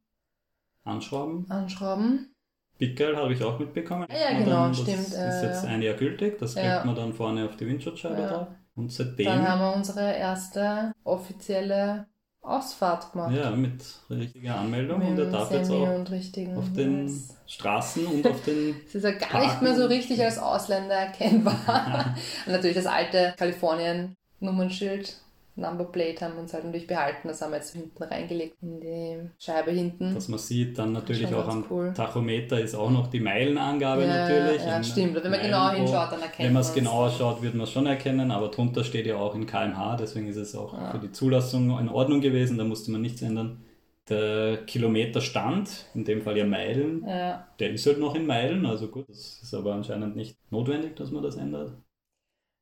anschrauben. 0.84 1.50
Anschrauben. 1.50 2.33
Pickel 2.78 3.16
habe 3.16 3.32
ich 3.32 3.42
auch 3.42 3.58
mitbekommen. 3.58 4.06
Ja, 4.10 4.32
ja 4.32 4.38
genau, 4.38 4.68
das 4.68 4.80
stimmt. 4.80 4.98
ist 4.98 5.42
jetzt 5.42 5.64
ein 5.64 5.82
Jahr 5.82 5.94
gültig, 5.94 6.38
das 6.38 6.54
kriegt 6.54 6.66
ja. 6.66 6.84
man 6.84 6.94
dann 6.94 7.12
vorne 7.12 7.44
auf 7.44 7.56
die 7.56 7.66
Windschutzscheibe 7.66 8.20
ja. 8.20 8.28
drauf. 8.28 8.46
Und 8.76 8.92
seitdem. 8.92 9.26
Dann 9.26 9.48
haben 9.48 9.60
wir 9.60 9.76
unsere 9.76 10.14
erste 10.14 10.92
offizielle 11.04 12.06
Ausfahrt 12.44 13.12
gemacht. 13.12 13.34
Ja, 13.34 13.50
mit 13.52 13.82
richtiger 14.10 14.56
Anmeldung 14.56 14.98
Mit 14.98 15.08
und 15.08 15.18
er 15.18 15.30
darf 15.30 15.50
jetzt 15.50 15.70
auch 15.70 15.94
und 15.94 16.12
auf 16.58 16.72
den 16.74 17.08
Yes. 17.08 17.36
Straßen 17.46 18.06
und 18.06 18.26
auf 18.26 18.42
den 18.46 18.76
Es 18.86 18.94
ist 18.96 19.04
ja 19.04 19.12
gar 19.12 19.40
nicht 19.40 19.62
mehr 19.62 19.74
so 19.74 19.86
richtig 19.86 20.22
als 20.22 20.38
Ausländer 20.38 20.94
erkennbar. 20.94 22.14
und 22.44 22.52
natürlich 22.52 22.76
das 22.76 22.86
alte 22.86 23.34
Kalifornien-Nummernschild, 23.38 25.16
Number 25.56 25.84
Plate 25.84 26.24
haben 26.24 26.34
wir 26.34 26.40
uns 26.42 26.52
halt 26.52 26.64
natürlich 26.64 26.86
behalten. 26.88 27.28
Das 27.28 27.40
haben 27.40 27.52
wir 27.52 27.58
jetzt 27.58 27.72
hinten 27.74 28.02
reingelegt 28.02 28.56
in 28.60 28.80
die 28.80 29.30
Scheibe 29.38 29.70
hinten. 29.70 30.14
was 30.16 30.28
man 30.28 30.38
sieht, 30.40 30.76
dann 30.78 30.92
natürlich 30.92 31.32
auch 31.32 31.46
am 31.46 31.64
cool. 31.70 31.92
Tachometer 31.94 32.60
ist 32.60 32.74
auch 32.74 32.90
noch 32.90 33.06
die 33.06 33.20
Meilenangabe 33.20 34.02
ja, 34.02 34.28
natürlich. 34.28 34.64
Ja, 34.64 34.76
in 34.78 34.84
stimmt. 34.84 35.14
Wenn 35.14 35.22
man 35.22 35.30
Meilen 35.32 35.42
genauer 35.44 35.70
pro- 35.70 35.76
hinschaut, 35.76 36.12
dann 36.12 36.22
erkennt 36.22 36.46
Wenn 36.46 36.52
man 36.52 36.62
es 36.62 36.74
genauer 36.74 37.10
schaut, 37.10 37.42
wird 37.42 37.54
man 37.54 37.64
es 37.64 37.70
schon 37.70 37.86
erkennen, 37.86 38.30
aber 38.32 38.48
drunter 38.48 38.82
steht 38.82 39.06
ja 39.06 39.16
auch 39.16 39.34
in 39.36 39.46
kmh, 39.46 39.96
deswegen 39.96 40.26
ist 40.26 40.36
es 40.36 40.56
auch 40.56 40.72
Ja. 40.74 40.90
für 40.90 40.98
die 40.98 41.12
Zulassung 41.12 41.78
in 41.78 41.88
Ordnung 41.88 42.20
gewesen, 42.20 42.58
da 42.58 42.64
musste 42.64 42.90
man 42.90 43.02
nichts 43.02 43.22
ändern. 43.22 43.60
Der 44.08 44.58
Kilometerstand, 44.66 45.86
in 45.94 46.04
dem 46.04 46.20
Fall 46.22 46.36
ja 46.36 46.44
Meilen, 46.44 47.04
Ja. 47.08 47.46
der 47.58 47.70
ist 47.70 47.86
halt 47.86 47.98
noch 47.98 48.14
in 48.14 48.26
Meilen, 48.26 48.66
also 48.66 48.88
gut, 48.88 49.08
das 49.08 49.40
ist 49.42 49.54
aber 49.54 49.72
anscheinend 49.72 50.16
nicht 50.16 50.36
notwendig, 50.50 50.96
dass 50.96 51.10
man 51.10 51.22
das 51.22 51.36
ändert. 51.36 51.72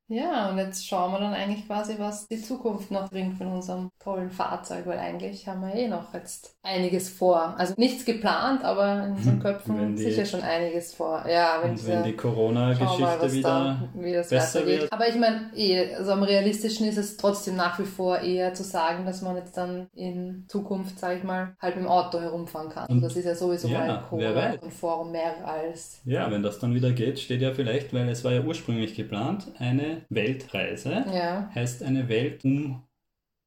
Ja, 0.07 0.49
und 0.49 0.57
jetzt 0.57 0.85
schauen 0.87 1.11
wir 1.13 1.19
dann 1.19 1.33
eigentlich 1.33 1.65
quasi, 1.65 1.95
was 1.97 2.27
die 2.27 2.41
Zukunft 2.41 2.91
noch 2.91 3.09
bringt 3.09 3.37
von 3.37 3.47
unserem 3.47 3.89
tollen 4.03 4.29
Fahrzeug, 4.29 4.85
weil 4.85 4.99
eigentlich 4.99 5.47
haben 5.47 5.61
wir 5.61 5.73
eh 5.73 5.87
noch 5.87 6.13
jetzt 6.13 6.55
einiges 6.61 7.09
vor. 7.09 7.55
Also 7.57 7.73
nichts 7.77 8.05
geplant, 8.05 8.63
aber 8.63 9.05
in 9.05 9.11
unseren 9.13 9.33
Wenn 9.35 9.39
Köpfen 9.41 9.95
die- 9.95 10.03
sicher 10.03 10.25
schon 10.25 10.41
einiges 10.41 10.93
vor. 10.93 11.25
Ja, 11.27 11.59
wenn 11.61 11.71
Und 11.71 11.87
wenn 11.87 11.93
diese 11.97 12.03
die 12.03 12.15
Corona-Geschichte 12.17 13.31
wieder 13.33 13.49
da, 13.49 13.89
wie 13.95 14.13
das 14.13 14.29
besser 14.29 14.65
wird. 14.65 14.91
Aber 14.91 15.07
ich 15.07 15.15
meine, 15.15 15.49
eh, 15.55 15.95
also 15.95 16.11
am 16.11 16.23
realistischen 16.23 16.87
ist 16.87 16.97
es 16.97 17.17
trotzdem 17.17 17.55
nach 17.55 17.79
wie 17.79 17.85
vor 17.85 18.19
eher 18.19 18.53
zu 18.53 18.63
sagen, 18.63 19.05
dass 19.05 19.21
man 19.21 19.37
jetzt 19.37 19.55
dann 19.57 19.87
in 19.95 20.45
Zukunft, 20.47 20.99
sage 20.99 21.17
ich 21.17 21.23
mal, 21.23 21.55
halt 21.61 21.75
mit 21.75 21.85
dem 21.85 21.89
Auto 21.89 22.19
herumfahren 22.19 22.69
kann. 22.69 22.87
Und- 22.89 23.01
das 23.01 23.15
ist 23.15 23.25
ja 23.25 23.35
sowieso 23.35 23.67
ja, 23.67 24.03
mal 24.09 24.57
konform 24.59 25.11
mehr 25.11 25.47
als. 25.47 26.01
Ja, 26.05 26.29
wenn 26.29 26.43
das 26.43 26.59
dann 26.59 26.73
wieder 26.75 26.91
geht, 26.91 27.19
steht 27.19 27.41
ja 27.41 27.53
vielleicht, 27.53 27.93
weil 27.93 28.07
es 28.09 28.23
war 28.23 28.31
ja 28.31 28.41
ursprünglich 28.41 28.95
geplant, 28.95 29.47
eine 29.59 29.92
Weltreise. 30.09 31.05
Ja. 31.13 31.49
Heißt 31.55 31.83
eine 31.83 32.07
Weltumreisung, 32.09 32.83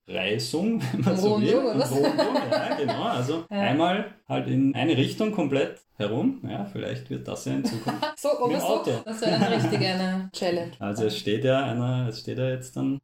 wenn 0.92 1.00
man 1.04 1.16
so 1.16 1.40
will. 1.40 1.54
Umrundung, 1.56 2.34
ja, 2.50 2.74
genau. 2.76 3.02
Also 3.04 3.44
Ja. 3.50 3.60
einmal 3.60 4.14
halt 4.28 4.48
in 4.48 4.74
eine 4.74 4.96
Richtung 4.96 5.32
komplett 5.32 5.80
herum. 5.96 6.40
Ja, 6.48 6.64
vielleicht 6.66 7.08
wird 7.10 7.26
das 7.28 7.44
ja 7.46 7.54
in 7.54 7.64
Zukunft. 7.64 8.04
So, 8.18 8.28
Mit 8.46 8.56
dem 8.56 8.60
so. 8.60 8.66
Auto. 8.66 8.90
Das 9.04 9.20
wäre 9.20 9.38
dann 9.38 9.52
richtig 9.52 9.78
eine 9.86 10.30
Challenge. 10.32 10.72
Also 10.78 11.04
es 11.06 11.18
steht 11.18 11.44
ja 11.44 11.64
einer, 11.64 12.08
es 12.08 12.20
steht 12.20 12.38
ja 12.38 12.48
jetzt 12.48 12.76
dann, 12.76 12.98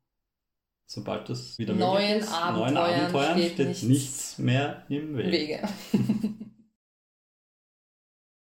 sobald 0.87 1.29
das 1.29 1.59
wieder 1.59 1.75
Neuen 1.75 2.03
möglich 2.03 2.23
ist, 2.23 2.31
neuen 2.31 2.77
Abenteuern 2.77 3.01
Abenteuern 3.01 3.39
steht 3.39 3.53
steht, 3.53 3.69
nichts 3.69 3.83
nichts, 3.85 4.39
mehr 4.39 4.83
im 4.89 5.17
Weg. 5.17 5.33
Wege. 5.33 5.61